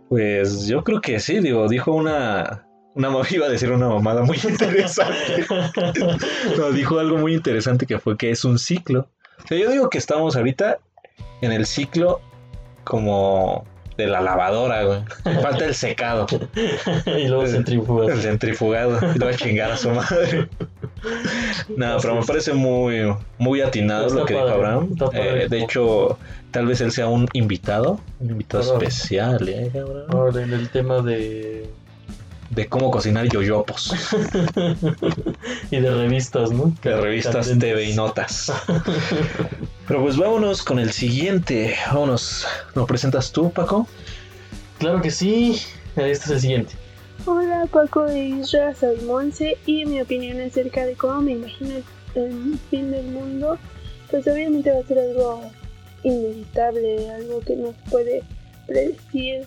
[0.09, 4.39] Pues yo creo que sí, digo, dijo una, una iba a decir una mamada muy
[4.49, 5.45] interesante.
[6.57, 9.09] No, dijo algo muy interesante que fue que es un ciclo.
[9.45, 10.79] O sea, yo digo que estamos ahorita
[11.43, 12.21] en el ciclo
[12.85, 13.65] como
[13.97, 15.01] de la lavadora, güey.
[15.43, 16.27] Falta el secado.
[17.07, 18.11] y luego centrifugas.
[18.11, 18.99] El centrifugado.
[19.15, 20.49] Y lo va a chingar a su madre.
[21.77, 24.97] No, pero me parece muy, muy atinado Está lo que dijo Abraham.
[25.13, 26.19] Eh, de hecho,
[26.51, 28.01] tal vez él sea un invitado.
[28.21, 30.05] Un invitado especial, ¿eh, cabrón?
[30.11, 31.69] Ahora, en el tema de,
[32.51, 33.95] de cómo cocinar yoyopos.
[35.71, 36.73] y de revistas, ¿no?
[36.83, 38.53] De revistas TV y notas.
[39.93, 41.75] Pero pues vámonos con el siguiente.
[41.89, 42.47] Vámonos.
[42.75, 43.87] ¿Lo presentas tú, Paco?
[44.79, 45.61] Claro que sí.
[45.97, 46.73] Este es el siguiente.
[47.27, 51.75] Hola Paco de Isra, soy Monse y mi opinión acerca de cómo me imagino
[52.15, 53.59] el fin del mundo,
[54.11, 55.43] pues obviamente va a ser algo
[56.05, 58.23] inevitable, algo que no puede
[58.67, 59.47] predecir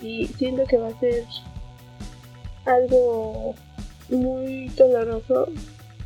[0.00, 1.24] y siento que va a ser
[2.66, 3.54] algo
[4.08, 5.46] muy doloroso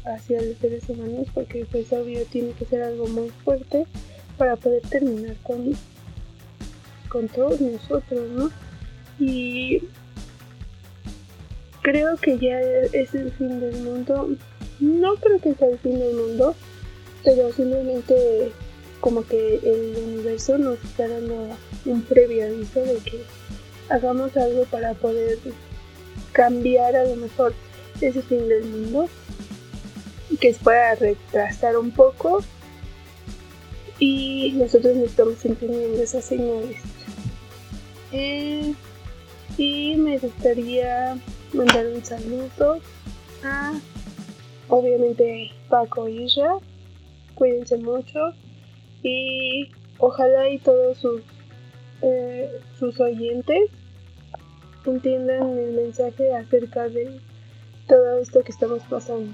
[0.07, 3.87] hacia los seres humanos porque pues obvio tiene que ser algo muy fuerte
[4.39, 5.73] para poder terminar con,
[7.09, 8.51] con todos nosotros, ¿no?
[9.19, 9.83] Y
[11.83, 14.31] creo que ya es el fin del mundo.
[14.81, 16.55] No creo que sea el fin del mundo,
[17.25, 18.53] pero simplemente
[19.01, 21.49] como que el universo nos está dando
[21.85, 23.23] un previo aviso de que
[23.89, 25.39] hagamos algo para poder
[26.33, 27.55] cambiar a lo mejor
[28.01, 29.09] ese fin del mundo
[30.41, 32.41] que se pueda retrasar un poco.
[33.99, 36.77] Y nosotros estamos entendiendo esas señales
[38.13, 38.75] eh,
[39.57, 41.19] y me gustaría
[41.53, 42.81] mandar un saludo
[43.43, 43.73] a
[44.69, 46.57] obviamente Paco y Isra.
[47.35, 48.19] Cuídense mucho.
[49.03, 51.23] Y ojalá y todos sus
[52.03, 53.71] eh, sus oyentes
[54.85, 57.21] entiendan el mensaje acerca de
[57.89, 59.33] todo esto que estamos pasando.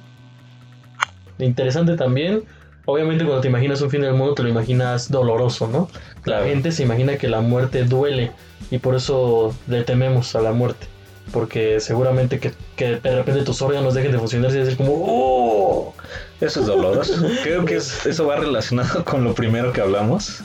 [1.45, 2.43] Interesante también,
[2.85, 5.89] obviamente cuando te imaginas un fin del mundo te lo imaginas doloroso, ¿no?
[6.25, 8.31] La gente se imagina que la muerte duele
[8.71, 10.87] y por eso le tememos a la muerte.
[11.33, 15.95] Porque seguramente que, que de repente tus órganos dejen de funcionar y decir como ¡Oh!
[16.41, 17.15] Eso es doloroso.
[17.45, 20.41] Creo que es- eso va relacionado con lo primero que hablamos.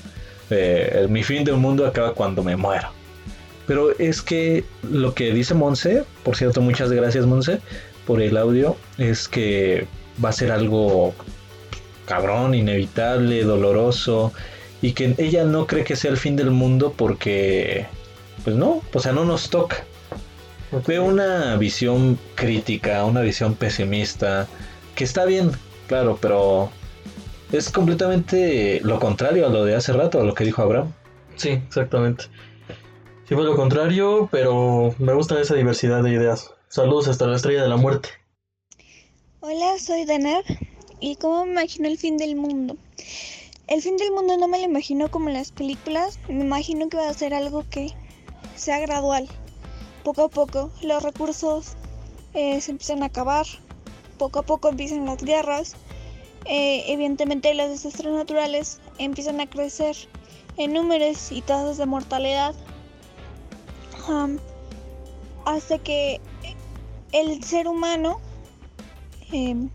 [0.49, 2.89] Eh, mi fin del mundo acaba cuando me muero.
[3.65, 7.59] Pero es que lo que dice Monse, por cierto, muchas gracias Monse
[8.05, 9.87] por el audio, es que
[10.23, 11.13] va a ser algo
[12.05, 14.33] cabrón, inevitable, doloroso,
[14.81, 17.85] y que ella no cree que sea el fin del mundo porque,
[18.43, 19.83] pues no, o sea, no nos toca.
[20.85, 24.47] Veo una visión crítica, una visión pesimista,
[24.95, 25.51] que está bien,
[25.87, 26.69] claro, pero
[27.51, 30.91] es completamente lo contrario a lo de hace rato, a lo que dijo Abraham.
[31.35, 32.25] Sí, exactamente.
[33.27, 36.53] Sí, fue lo contrario, pero me gusta esa diversidad de ideas.
[36.69, 38.09] Saludos hasta la estrella de la muerte.
[39.39, 40.43] Hola, soy Danar
[40.99, 42.75] y cómo me imagino el fin del mundo.
[43.67, 46.97] El fin del mundo no me lo imagino como en las películas, me imagino que
[46.97, 47.93] va a ser algo que
[48.55, 49.29] sea gradual.
[50.03, 51.75] Poco a poco los recursos
[52.33, 53.45] eh, se empiezan a acabar,
[54.17, 55.75] poco a poco empiezan las guerras,
[56.45, 59.95] eh, evidentemente los desastres naturales empiezan a crecer
[60.57, 62.55] en números y tasas de mortalidad,
[64.07, 64.39] Am,
[65.45, 66.19] hasta que
[67.11, 68.19] el ser humano
[69.31, 69.69] em,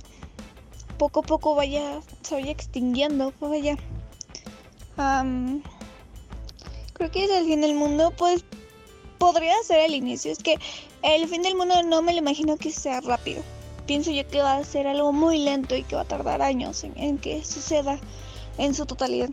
[0.99, 3.77] poco a poco vaya, se vaya extinguiendo, vaya.
[4.97, 5.63] Am,
[6.93, 8.45] creo que es el fin del mundo, pues
[9.19, 10.33] podría ser el inicio.
[10.33, 10.57] Es que
[11.03, 13.43] el fin del mundo no me lo imagino que sea rápido.
[13.87, 16.85] Pienso yo que va a ser algo muy lento y que va a tardar años
[16.85, 17.99] en, que suceda
[18.59, 19.31] en su totalidad.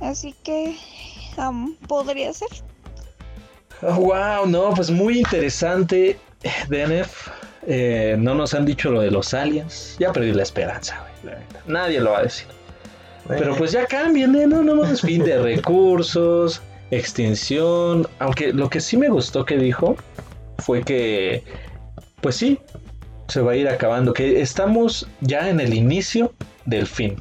[0.00, 0.76] Así que
[1.88, 2.48] podría ser.
[3.82, 6.18] wow, no, pues muy interesante,
[6.68, 7.28] DNF.
[7.66, 9.96] Eh, no nos han dicho lo de los aliens.
[9.98, 11.34] Ya perdí la esperanza, güey.
[11.34, 11.42] la.
[11.66, 12.46] Nadie lo va a decir.
[13.26, 14.46] Pero pues ya cambien, ¿eh?
[14.46, 16.60] no, no, no, es fin de recursos,
[16.90, 18.06] extinción.
[18.18, 19.96] Aunque lo que sí me gustó que dijo
[20.58, 21.42] fue que,
[22.20, 22.58] pues sí,
[23.28, 24.12] se va a ir acabando.
[24.12, 26.32] Que estamos ya en el inicio
[26.66, 27.16] del fin.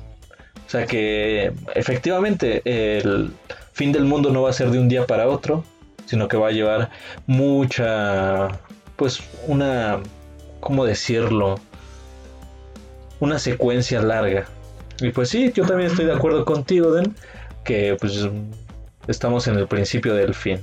[0.65, 3.31] O sea que efectivamente el
[3.73, 5.63] fin del mundo no va a ser de un día para otro,
[6.05, 6.89] sino que va a llevar
[7.27, 8.47] mucha,
[8.95, 9.99] pues una,
[10.63, 11.59] ¿cómo decirlo?
[13.19, 14.45] Una secuencia larga.
[14.99, 17.15] Y pues sí, yo también estoy de acuerdo contigo, Den,
[17.63, 18.27] que pues
[19.07, 20.59] estamos en el principio del fin.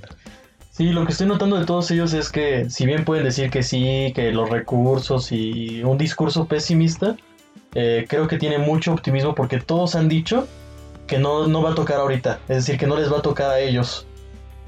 [0.70, 3.62] Sí, lo que estoy notando de todos ellos es que si bien pueden decir que
[3.62, 7.16] sí, que los recursos y un discurso pesimista,
[7.74, 10.48] eh, creo que tiene mucho optimismo porque todos han dicho
[11.07, 13.51] que no, no va a tocar ahorita, es decir, que no les va a tocar
[13.51, 14.07] a ellos.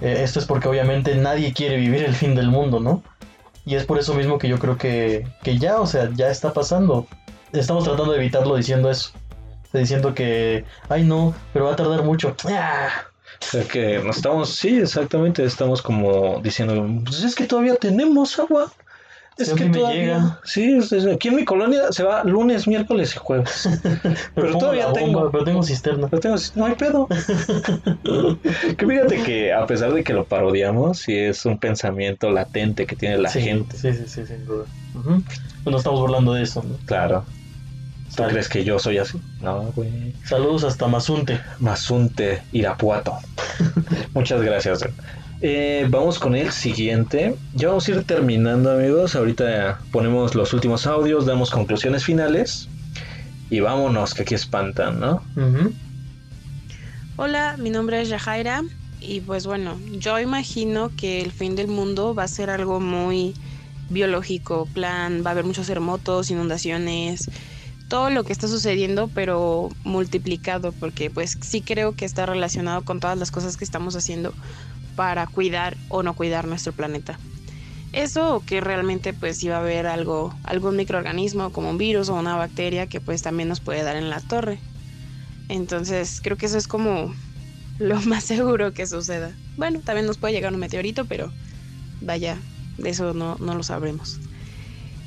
[0.01, 3.03] Eh, esto es porque obviamente nadie quiere vivir el fin del mundo, ¿no?
[3.65, 6.53] Y es por eso mismo que yo creo que, que ya, o sea, ya está
[6.53, 7.07] pasando.
[7.53, 9.13] Estamos tratando de evitarlo diciendo eso.
[9.73, 12.37] Diciendo que, ay no, pero va a tardar mucho.
[12.47, 12.89] ¡Ah!
[13.41, 18.73] O sea que estamos, sí, exactamente, estamos como diciendo, pues es que todavía tenemos agua.
[19.39, 20.41] Es que todavía- llega.
[20.45, 20.79] Sí,
[21.13, 23.69] aquí en mi colonia se va lunes, miércoles y jueves.
[24.35, 25.31] Pero, todavía bomba, tengo.
[25.31, 26.09] Pero tengo cisterna.
[26.09, 27.09] Pero tengo, no hay pedo.
[28.77, 32.97] que fíjate que a pesar de que lo parodiamos, sí es un pensamiento latente que
[32.97, 33.77] tiene la Sí, gente.
[33.77, 34.65] Sí, sí, sí, sin duda.
[34.93, 36.77] Pues no estamos burlando de eso, ¿no?
[36.87, 37.25] Claro.
[38.15, 39.19] ¿Tú crees que yo soy así?
[39.41, 40.13] No, güey.
[40.27, 41.41] Saludos hasta Mazunte.
[41.61, 43.15] Mazunte, Irapuato.
[44.15, 44.85] Muchas gracias.
[45.45, 47.35] Eh, vamos con el siguiente.
[47.55, 49.17] Ya vamos a ir terminando, amigos.
[49.17, 52.69] Ahorita ponemos los últimos audios, damos conclusiones finales.
[53.51, 55.21] Y vámonos, que aquí espantan, ¿no?
[57.17, 58.63] Hola, mi nombre es Yajaira
[59.01, 63.35] y pues bueno, yo imagino que el fin del mundo va a ser algo muy
[63.91, 67.29] biológico, plan, va a haber muchos terremotos, inundaciones,
[67.89, 73.01] todo lo que está sucediendo, pero multiplicado, porque pues sí creo que está relacionado con
[73.01, 74.33] todas las cosas que estamos haciendo
[74.95, 77.19] para cuidar o no cuidar nuestro planeta.
[77.93, 82.37] Eso que realmente pues iba a haber algo, algún microorganismo como un virus o una
[82.37, 84.59] bacteria que pues también nos puede dar en la torre.
[85.49, 87.15] Entonces creo que eso es como
[87.79, 89.35] lo más seguro que suceda.
[89.57, 91.31] Bueno, también nos puede llegar un meteorito, pero
[92.01, 92.39] vaya,
[92.79, 94.19] de eso no, no lo sabremos.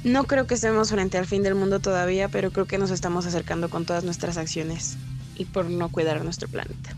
[0.03, 3.25] No creo que estemos frente al fin del mundo todavía, pero creo que nos estamos
[3.25, 4.97] acercando con todas nuestras acciones
[5.36, 6.95] y por no cuidar nuestro planeta.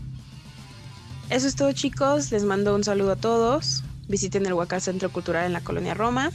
[1.30, 3.84] Eso es todo chicos, les mando un saludo a todos.
[4.08, 6.30] Visiten el Huacal Centro Cultural en la Colonia Roma.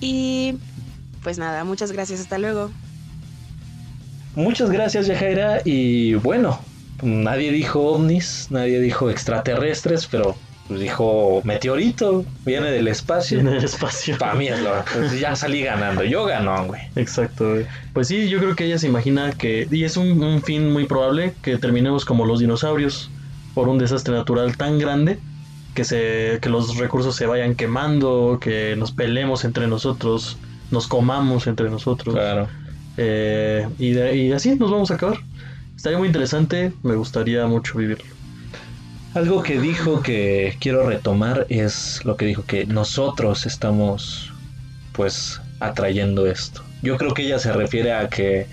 [0.00, 0.56] Y
[1.22, 2.70] pues nada, muchas gracias, hasta luego.
[4.36, 5.62] Muchas gracias, Yajaira.
[5.64, 6.60] Y bueno,
[7.02, 10.36] nadie dijo ovnis, nadie dijo extraterrestres, pero
[10.68, 13.38] pues, dijo meteorito, viene del espacio.
[13.38, 14.16] Viene del espacio.
[14.18, 14.84] Para mí es lo.
[14.92, 16.04] pues, ya salí ganando.
[16.04, 16.82] Yo ganó, güey.
[16.96, 17.66] Exacto, güey.
[17.92, 20.86] Pues sí, yo creo que ella se imagina que, y es un, un fin muy
[20.86, 23.10] probable, que terminemos como los dinosaurios,
[23.54, 25.18] por un desastre natural tan grande,
[25.74, 30.36] que, se, que los recursos se vayan quemando, que nos peleemos entre nosotros,
[30.70, 32.14] nos comamos entre nosotros.
[32.14, 32.48] Claro.
[32.96, 35.18] Eh, y, de- y así nos vamos a acabar.
[35.76, 38.04] Estaría muy interesante, me gustaría mucho vivirlo.
[39.14, 44.32] Algo que dijo que quiero retomar es lo que dijo que nosotros estamos
[44.92, 46.62] pues atrayendo esto.
[46.82, 48.46] Yo creo que ella se refiere a que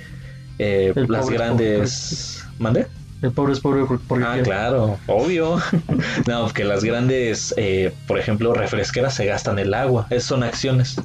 [0.59, 2.45] eh, las grandes...
[2.59, 2.85] ¿Mande?
[3.21, 4.43] El pobre es pobre por- porque Ah, quiere.
[4.47, 5.57] claro, obvio.
[6.27, 10.07] no, que las grandes, eh, por ejemplo, refresqueras se gastan el agua.
[10.09, 10.95] Esas son acciones.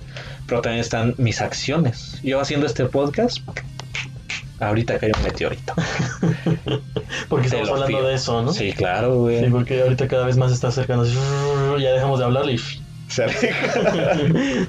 [0.47, 2.19] Pero también están mis acciones.
[2.23, 3.39] Yo haciendo este podcast,
[4.61, 5.75] ahorita cae un meteorito.
[7.29, 8.07] Porque estamos hablando fío.
[8.07, 8.53] de eso, ¿no?
[8.53, 9.41] Sí, claro, güey.
[9.45, 11.03] Sí, porque ahorita cada vez más se está acercando.
[11.05, 11.15] así,
[11.83, 12.59] Ya dejamos de hablarle y
[13.17, 13.51] Se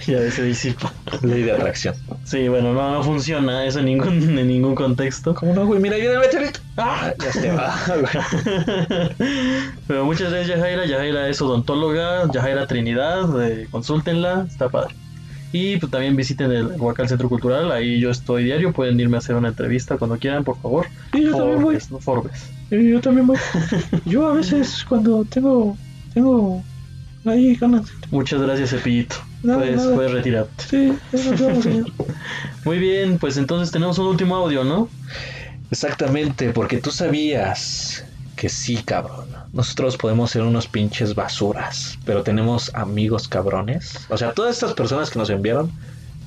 [0.11, 0.93] ya se disipa.
[1.21, 1.95] Ley de atracción.
[2.23, 5.35] Sí, bueno, no, no funciona eso en ningún, en ningún contexto.
[5.35, 5.81] ¿Cómo no, güey?
[5.81, 6.61] Mira, viene el meteorito.
[6.77, 7.75] Ah, ya se va,
[9.87, 10.85] Pero muchas gracias, Yajaira.
[10.85, 12.31] Yajaira es odontóloga.
[12.31, 13.25] Yajaira Trinidad.
[13.43, 14.95] eh, consúltenla, está padre.
[15.51, 17.69] Y pues, también visiten el Huacal Centro Cultural.
[17.71, 18.71] Ahí yo estoy diario.
[18.71, 20.85] Pueden irme a hacer una entrevista cuando quieran, por favor.
[21.11, 21.77] Sí, yo también voy.
[21.91, 22.49] No Forbes.
[22.71, 23.37] Y yo también voy.
[24.05, 25.77] Yo a veces cuando tengo
[26.13, 26.63] tengo
[27.30, 27.57] ahí.
[28.11, 29.15] Muchas gracias, Cepillito.
[29.43, 29.95] Nada, puedes, nada.
[29.95, 30.63] puedes retirarte.
[30.69, 31.91] Sí, eso nos vemos, señor.
[32.65, 34.89] Muy bien, pues entonces tenemos un último audio, ¿no?
[35.71, 38.03] Exactamente, porque tú sabías
[38.36, 39.28] que sí, cabrón.
[39.53, 44.05] Nosotros podemos ser unos pinches basuras, pero tenemos amigos cabrones.
[44.09, 45.71] O sea, todas estas personas que nos enviaron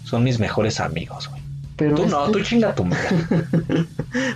[0.05, 1.41] son mis mejores amigos, güey.
[1.77, 3.09] Pero tú no, tú chinga tu madre.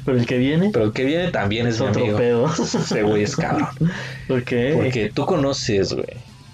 [0.07, 0.71] Pero el que viene.
[0.73, 2.17] Pero el que viene también es, Es mi otro amigo.
[2.19, 2.47] pedo.
[2.47, 3.69] Ese güey es cabrón.
[4.31, 4.53] Ok.
[4.77, 6.07] Porque tú conoces, güey,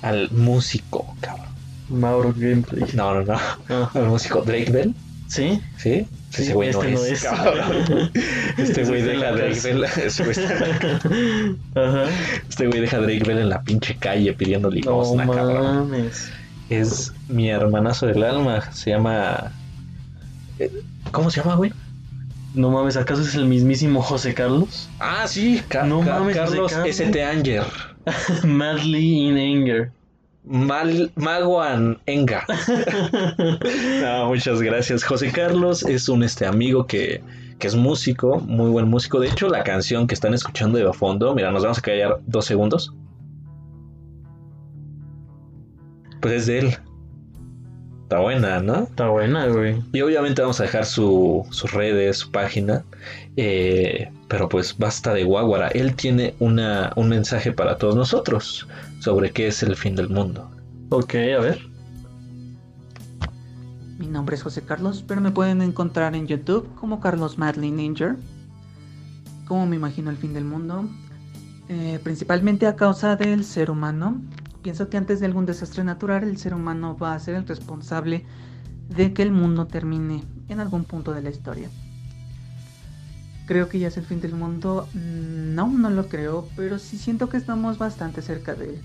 [0.02, 1.46] al músico, cabrón.
[1.88, 2.84] Mauro Gameplay.
[2.94, 3.38] No, no, no.
[3.68, 3.90] Ah.
[3.94, 4.94] Al músico Drake Bell.
[5.28, 5.60] ¿Sí?
[5.76, 6.06] ¿Sí?
[6.30, 7.22] Sí, Ese güey no, este no es, es.
[7.24, 8.10] cabrón.
[8.58, 9.60] Este güey deja a Drake.
[9.62, 9.78] Bell.
[10.24, 10.36] güey
[11.74, 12.04] Ajá.
[12.48, 15.90] Este güey deja a Drake Bell en la pinche calle pidiendo No limosna, cabrón.
[15.90, 16.30] mames.
[16.68, 18.60] Es mi hermanazo del alma.
[18.72, 19.52] Se llama.
[20.58, 20.70] eh,
[21.10, 21.72] ¿Cómo se llama, güey?
[22.54, 24.88] No mames, ¿acaso es el mismísimo José Carlos?
[24.98, 26.72] Ah, sí, Ca- No Ca- mames, Carlos.
[26.72, 27.24] S.T.
[27.24, 27.62] Anger.
[28.44, 29.92] Madly in Anger.
[30.44, 32.46] Mal, Maguan Enga.
[34.02, 35.04] no, muchas gracias.
[35.04, 37.22] José Carlos es un este amigo que,
[37.58, 39.20] que es músico, muy buen músico.
[39.20, 42.46] De hecho, la canción que están escuchando de fondo, mira, nos vamos a callar dos
[42.46, 42.92] segundos.
[46.20, 46.76] Pues es de él.
[48.02, 48.82] Está buena, ¿no?
[48.84, 49.80] Está buena, güey.
[49.92, 52.84] Y obviamente vamos a dejar su, sus redes, su página.
[53.36, 55.68] eh, pero pues basta de guaguara.
[55.68, 58.68] Él tiene una, un mensaje para todos nosotros
[59.00, 60.48] sobre qué es el fin del mundo.
[60.90, 61.58] Ok, a ver.
[63.98, 68.16] Mi nombre es José Carlos, pero me pueden encontrar en YouTube como Carlos Madly Ninja.
[69.48, 70.88] ¿Cómo me imagino el fin del mundo?
[71.68, 74.22] Eh, principalmente a causa del ser humano.
[74.62, 78.24] Pienso que antes de algún desastre natural, el ser humano va a ser el responsable
[78.90, 81.68] de que el mundo termine en algún punto de la historia.
[83.50, 84.86] Creo que ya es el fin del mundo.
[84.94, 88.80] No, no lo creo, pero sí siento que estamos bastante cerca de él.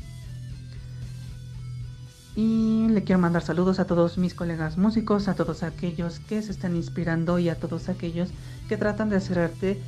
[2.36, 6.52] Y le quiero mandar saludos a todos mis colegas músicos, a todos aquellos que se
[6.52, 8.30] están inspirando y a todos aquellos
[8.68, 9.80] que tratan de hacer arte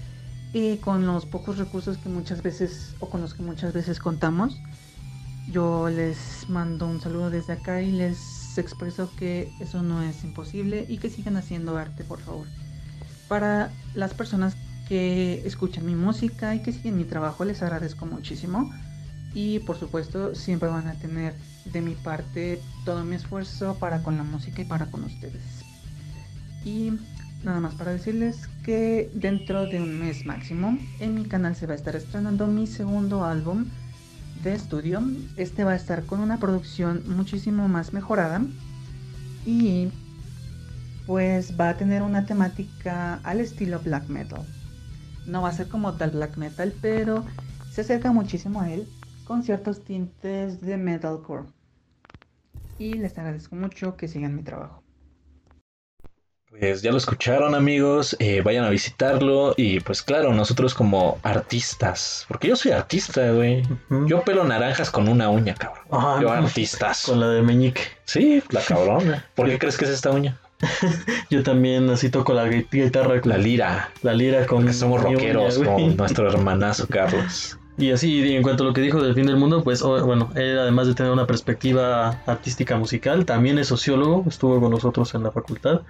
[0.54, 4.62] eh, con los pocos recursos que muchas veces o con los que muchas veces contamos.
[5.52, 10.86] Yo les mando un saludo desde acá y les expreso que eso no es imposible
[10.88, 12.46] y que sigan haciendo arte, por favor.
[13.28, 14.56] Para las personas
[14.88, 18.72] que escuchan mi música y que siguen mi trabajo, les agradezco muchísimo.
[19.34, 21.34] Y por supuesto, siempre van a tener
[21.66, 25.44] de mi parte todo mi esfuerzo para con la música y para con ustedes.
[26.64, 26.94] Y
[27.44, 31.74] nada más para decirles que dentro de un mes máximo en mi canal se va
[31.74, 33.66] a estar estrenando mi segundo álbum
[34.44, 35.02] de estudio.
[35.36, 38.42] Este va a estar con una producción muchísimo más mejorada
[39.46, 39.90] y
[41.06, 44.46] pues va a tener una temática al estilo black metal.
[45.28, 47.26] No va a ser como tal black metal, pero
[47.72, 48.88] se acerca muchísimo a él
[49.26, 51.44] con ciertos tintes de metalcore.
[52.80, 54.84] Y les agradezco mucho que sigan mi trabajo.
[56.50, 62.26] Pues ya lo escucharon amigos, eh, vayan a visitarlo y pues claro, nosotros como artistas,
[62.30, 63.64] porque yo soy artista, güey.
[64.08, 65.84] Yo pelo naranjas con una uña, cabrón.
[65.92, 66.48] Ah, yo no.
[66.48, 67.04] artistas.
[67.06, 67.82] Con la de meñique.
[68.06, 69.26] Sí, la cabrona.
[69.36, 70.40] ¿Por qué crees que es esta uña?
[71.30, 73.22] Yo también así toco la gui- guitarra.
[73.24, 73.92] La lira.
[74.02, 75.70] La lira con Porque somos uña, rockeros güey.
[75.70, 77.58] como nuestro hermanazo Carlos.
[77.80, 80.32] Y así, y en cuanto a lo que dijo del fin del mundo, pues bueno,
[80.36, 85.22] él además de tener una perspectiva artística musical, también es sociólogo, estuvo con nosotros en
[85.22, 85.82] la facultad,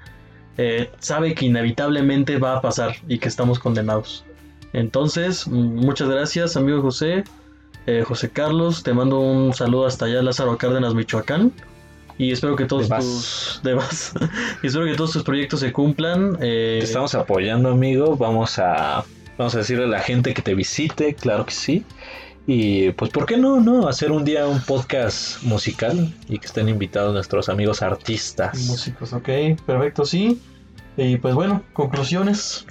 [0.58, 4.26] eh, sabe que inevitablemente va a pasar y que estamos condenados.
[4.74, 7.24] Entonces, muchas gracias, amigo José,
[7.86, 11.54] eh, José Carlos, te mando un saludo hasta allá, Lázaro Cárdenas, Michoacán.
[12.18, 14.14] Y espero que todos De tus de Vaz.
[14.64, 16.38] y espero que todos tus proyectos se cumplan.
[16.42, 18.16] eh, Te estamos apoyando, amigo.
[18.18, 19.04] Vamos a,
[19.38, 21.84] vamos a decirle a la gente que te visite, claro que sí.
[22.50, 23.88] Y pues, ¿por qué no, no?
[23.90, 28.58] Hacer un día un podcast musical y que estén invitados nuestros amigos artistas.
[28.68, 29.30] Músicos, ok,
[29.66, 30.42] perfecto, sí.
[30.96, 32.66] Y pues bueno, conclusiones.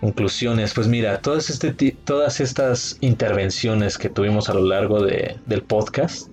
[0.00, 5.36] Conclusiones, pues mira, todas, este, ti- todas estas intervenciones que tuvimos a lo largo de-
[5.46, 6.28] del podcast,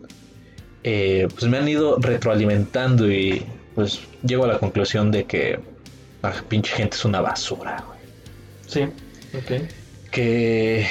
[0.90, 5.60] eh, pues me han ido retroalimentando y pues llego a la conclusión de que
[6.24, 7.84] la pinche gente es una basura.
[7.86, 8.00] güey.
[8.68, 8.84] Sí,
[9.38, 9.68] ok.
[10.12, 10.88] que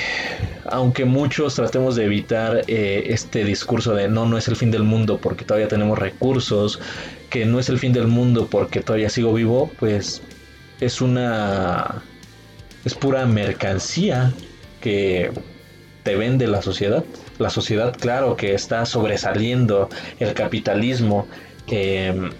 [0.66, 4.82] aunque muchos tratemos de evitar eh, este discurso de no, no es el fin del
[4.82, 6.78] mundo porque todavía tenemos recursos,
[7.30, 10.20] que no es el fin del mundo porque todavía sigo vivo, pues
[10.80, 12.02] es una...
[12.84, 14.34] es pura mercancía
[14.82, 15.30] que
[16.02, 17.02] te vende la sociedad.
[17.38, 21.26] La sociedad, claro, que está sobresaliendo el capitalismo.
[21.68, 22.30] eh,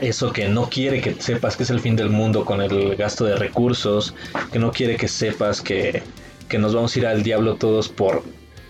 [0.00, 3.24] eso que no quiere que sepas que es el fin del mundo con el gasto
[3.24, 4.14] de recursos,
[4.50, 6.02] que no quiere que sepas que,
[6.48, 8.22] que nos vamos a ir al diablo todos por,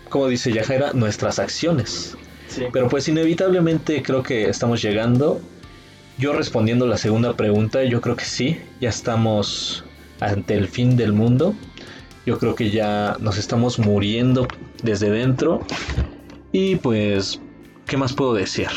[0.09, 2.17] como dice Yajaira, nuestras acciones.
[2.49, 2.65] Sí.
[2.73, 5.41] Pero pues inevitablemente creo que estamos llegando.
[6.19, 9.85] Yo respondiendo la segunda pregunta, yo creo que sí, ya estamos
[10.21, 11.55] ante el fin del mundo.
[12.27, 14.47] Yo creo que ya nos estamos muriendo
[14.83, 15.61] desde dentro.
[16.53, 17.41] Y pues,
[17.87, 18.69] ¿qué más puedo decir?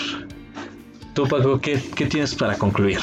[1.13, 2.99] Tú, Paco, ¿qué, qué tienes para concluir?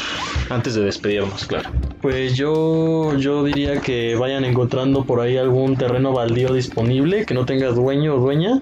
[0.50, 1.70] Antes de despedirnos, claro.
[2.03, 7.46] Pues yo, yo diría que vayan encontrando por ahí algún terreno baldío disponible que no
[7.46, 8.61] tenga dueño o dueña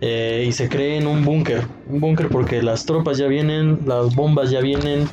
[0.00, 1.66] eh, y se creen un búnker.
[1.86, 5.08] Un búnker porque las tropas ya vienen, las bombas ya vienen,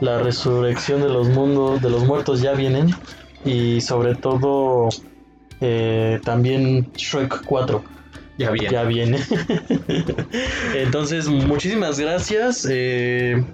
[0.00, 2.88] la resurrección de los mundos, de los muertos ya vienen
[3.44, 4.88] y sobre todo
[5.60, 7.82] eh, también Shrek 4.
[8.38, 8.70] Ya viene.
[8.70, 9.18] Ya viene.
[10.74, 12.66] Entonces, muchísimas gracias.
[12.70, 13.44] eh,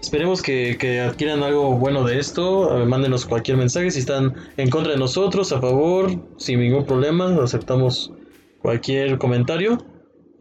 [0.00, 2.82] esperemos que, que adquieran algo bueno de esto.
[2.82, 7.38] eh, mándenos cualquier mensaje si están en contra de nosotros, a favor, sin ningún problema.
[7.42, 8.12] Aceptamos
[8.60, 9.78] cualquier comentario.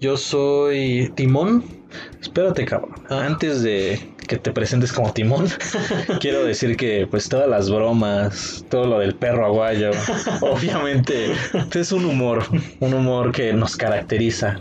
[0.03, 1.63] Yo soy Timón.
[2.21, 2.91] Espérate, cabrón.
[3.09, 3.97] Antes de
[4.27, 5.47] que te presentes como Timón,
[6.19, 9.91] quiero decir que pues todas las bromas, todo lo del perro aguayo,
[10.41, 11.31] obviamente
[11.73, 12.43] es un humor,
[12.81, 14.59] un humor que nos caracteriza.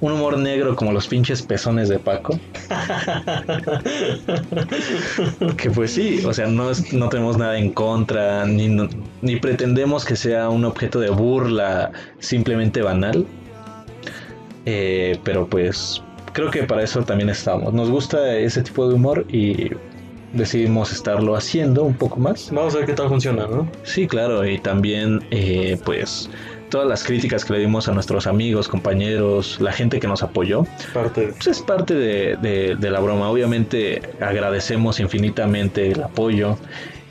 [0.00, 2.40] Un humor negro como los pinches pezones de Paco.
[5.58, 8.88] que pues sí, o sea, no, es- no tenemos nada en contra, ni, no-
[9.20, 13.26] ni pretendemos que sea un objeto de burla simplemente banal.
[14.66, 16.02] Eh, pero pues
[16.32, 17.72] creo que para eso también estamos.
[17.72, 19.70] Nos gusta ese tipo de humor y
[20.32, 22.50] decidimos estarlo haciendo un poco más.
[22.52, 23.68] Vamos a ver qué tal funciona, ¿no?
[23.82, 26.30] Sí, claro, y también eh, pues
[26.70, 30.64] todas las críticas que le dimos a nuestros amigos, compañeros, la gente que nos apoyó,
[30.94, 31.32] Parte.
[31.34, 33.28] pues es parte de, de- de la broma.
[33.28, 36.56] Obviamente agradecemos infinitamente el apoyo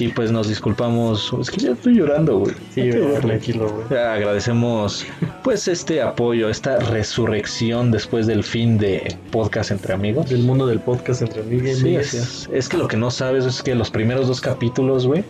[0.01, 1.31] y pues nos disculpamos.
[1.39, 2.55] Es que ya estoy llorando, güey.
[2.73, 4.01] Sí, güey, tranquilo, güey.
[4.01, 5.05] Agradecemos
[5.43, 10.29] pues este apoyo, esta resurrección después del fin de podcast entre amigos.
[10.29, 11.77] Del mundo del podcast entre amigos.
[11.77, 12.49] Sí, es.
[12.51, 15.23] Es que lo que no sabes es que los primeros dos capítulos, güey,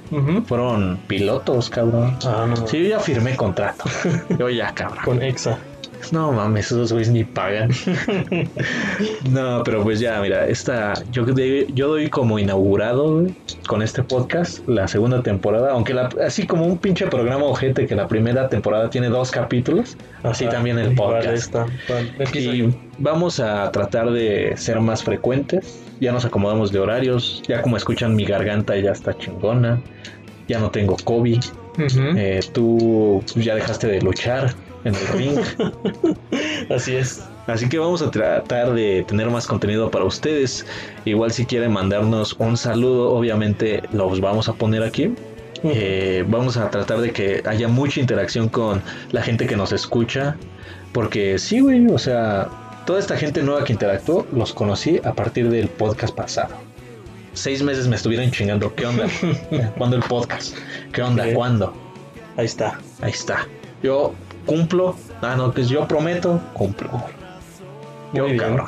[0.45, 2.17] fueron pilotos, cabrón.
[2.25, 2.65] Ah, no.
[2.65, 3.83] Sí, yo ya firmé contrato.
[4.39, 5.03] Yo ya, cabrón.
[5.03, 5.57] Con Exa.
[6.11, 7.69] No mames, esos güeyes ni pagan.
[9.29, 11.25] no, pero pues ya, mira, esta, yo,
[11.73, 13.35] yo doy como inaugurado güey,
[13.67, 17.95] con este podcast la segunda temporada, aunque la- así como un pinche programa ojete que
[17.95, 21.55] la primera temporada tiene dos capítulos, así Ajá, también el podcast.
[22.33, 25.81] Y vamos a tratar de ser más frecuentes.
[25.99, 27.41] Ya nos acomodamos de horarios.
[27.47, 29.79] Ya como escuchan mi garganta ya está chingona.
[30.47, 31.39] Ya no tengo COVID.
[32.17, 34.53] Eh, tú ya dejaste de luchar
[34.83, 35.39] en el ring.
[36.69, 37.23] Así es.
[37.47, 40.65] Así que vamos a tratar de tener más contenido para ustedes.
[41.05, 45.13] Igual si quieren mandarnos un saludo, obviamente los vamos a poner aquí.
[45.63, 50.37] Eh, vamos a tratar de que haya mucha interacción con la gente que nos escucha.
[50.93, 52.49] Porque sí, güey, o sea,
[52.85, 56.55] toda esta gente nueva que interactuó, los conocí a partir del podcast pasado.
[57.33, 58.73] Seis meses me estuvieron chingando.
[58.75, 59.07] ¿Qué onda?
[59.77, 60.55] ¿Cuándo el podcast?
[60.91, 61.25] ¿Qué onda?
[61.33, 61.73] ¿Cuándo?
[62.35, 62.79] Ahí está.
[63.01, 63.47] Ahí está.
[63.81, 64.13] Yo
[64.45, 64.95] cumplo.
[65.21, 66.89] Ah, no, pues yo prometo, cumplo.
[68.13, 68.67] Yo, cabrón.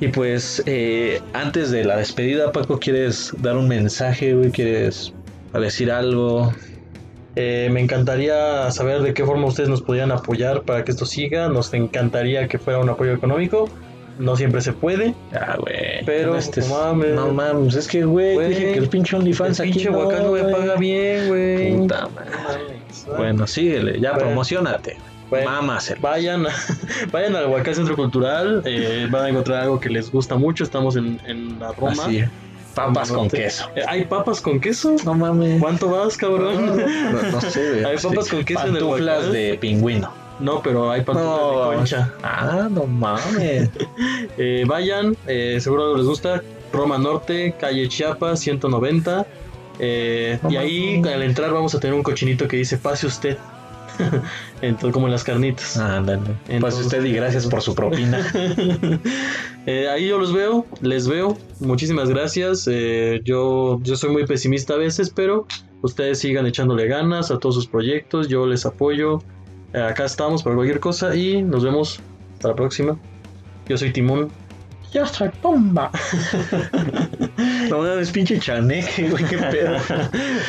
[0.00, 4.50] Y pues, eh, antes de la despedida, Paco, ¿quieres dar un mensaje, güey?
[4.50, 5.12] ¿Quieres
[5.54, 6.52] decir algo?
[7.36, 11.48] Eh, me encantaría saber de qué forma ustedes nos podrían apoyar para que esto siga.
[11.48, 13.68] Nos encantaría que fuera un apoyo económico.
[14.18, 15.14] No siempre se puede.
[15.32, 16.04] Ah, güey.
[16.06, 17.14] Pero, no, estés- mames.
[17.14, 20.28] no mames, es que, güey, dije que el pinche OnlyFans el aquí pinche no, Huacán
[20.28, 20.52] güey.
[20.52, 21.76] paga bien, güey.
[21.78, 22.73] Puta madre.
[23.16, 24.26] Bueno, síguele, ya Bueno.
[24.26, 24.96] promocionate.
[25.30, 26.00] Bueno, Mámaselo.
[26.02, 26.46] Vayan,
[27.12, 28.62] vayan al Huacán Centro Cultural.
[28.64, 30.64] eh, van a encontrar algo que les gusta mucho.
[30.64, 32.04] Estamos en, en la Roma.
[32.04, 32.22] Así,
[32.74, 33.68] papas con queso.
[33.74, 34.94] Eh, ¿Hay papas con queso?
[35.04, 35.60] No mames.
[35.60, 36.66] ¿Cuánto vas, cabrón?
[36.76, 37.84] No, no sé.
[37.86, 38.30] Hay papas Sí.
[38.36, 40.12] con queso en el de pingüino.
[40.40, 41.70] No, pero hay pantuflas No.
[41.70, 42.12] de concha.
[42.22, 43.70] Ah, no mames.
[44.36, 46.42] Eh, vayan, eh, seguro les gusta.
[46.72, 49.24] Roma Norte, calle Chiapas, 190.
[49.78, 51.14] Eh, y ahí mames.
[51.14, 53.36] al entrar vamos a tener un cochinito que dice pase usted.
[54.62, 55.78] Entonces, como en las carnitas.
[56.48, 58.26] Entonces- usted y gracias por su propina.
[59.66, 61.38] Eh, ahí yo los veo, les veo.
[61.60, 62.68] Muchísimas gracias.
[62.70, 65.46] Eh, yo, yo soy muy pesimista a veces, pero
[65.80, 68.28] ustedes sigan echándole ganas a todos sus proyectos.
[68.28, 69.22] Yo les apoyo.
[69.72, 71.98] Eh, acá estamos para cualquier cosa y nos vemos
[72.34, 72.98] hasta la próxima.
[73.66, 74.28] Yo soy Timón.
[74.94, 75.90] Yo soy bomba.
[77.68, 79.76] No mames, pinche chaneque, güey, qué pedo.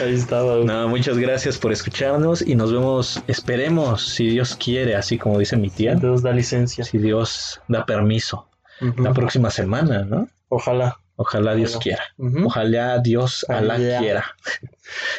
[0.04, 0.56] Ahí estaba.
[0.56, 0.66] güey.
[0.66, 5.56] No, muchas gracias por escucharnos y nos vemos, esperemos, si Dios quiere, así como dice
[5.58, 6.84] mi tía, Dios da licencia.
[6.84, 8.48] si Dios da permiso,
[8.82, 9.02] Ujú.
[9.02, 10.28] la próxima semana, ¿no?
[10.50, 10.98] Ojalá.
[11.18, 11.82] Ojalá Dios Ojalá.
[11.84, 12.04] quiera.
[12.18, 12.46] Ujú.
[12.48, 14.26] Ojalá Dios Alá quiera.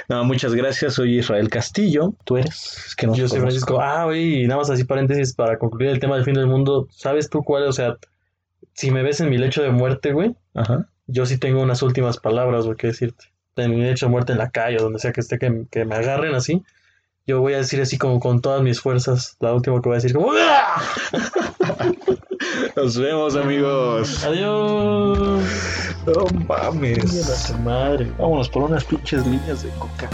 [0.08, 0.94] No, muchas gracias.
[0.94, 2.14] Soy Israel Castillo.
[2.24, 2.84] Tú eres.
[2.86, 3.66] Es que no Yo soy conozco.
[3.76, 3.80] Francisco.
[3.80, 6.86] Ah, güey, y nada más así paréntesis para concluir el tema del fin del mundo.
[6.92, 7.64] ¿Sabes tú cuál?
[7.64, 7.96] O sea,
[8.76, 10.88] si me ves en mi lecho de muerte, güey, Ajá.
[11.06, 13.26] yo sí tengo unas últimas palabras, güey, que decirte.
[13.56, 15.84] En mi lecho de muerte en la calle o donde sea que esté, que, que
[15.86, 16.62] me agarren así.
[17.26, 19.36] Yo voy a decir así como con todas mis fuerzas.
[19.40, 20.30] La última que voy a decir como...
[20.38, 20.80] "¡Ah!".
[22.76, 24.22] Nos vemos, amigos.
[24.24, 25.40] Adiós.
[26.06, 27.28] No mames.
[27.30, 28.12] A su madre.
[28.18, 30.08] Vámonos por unas pinches líneas de coca.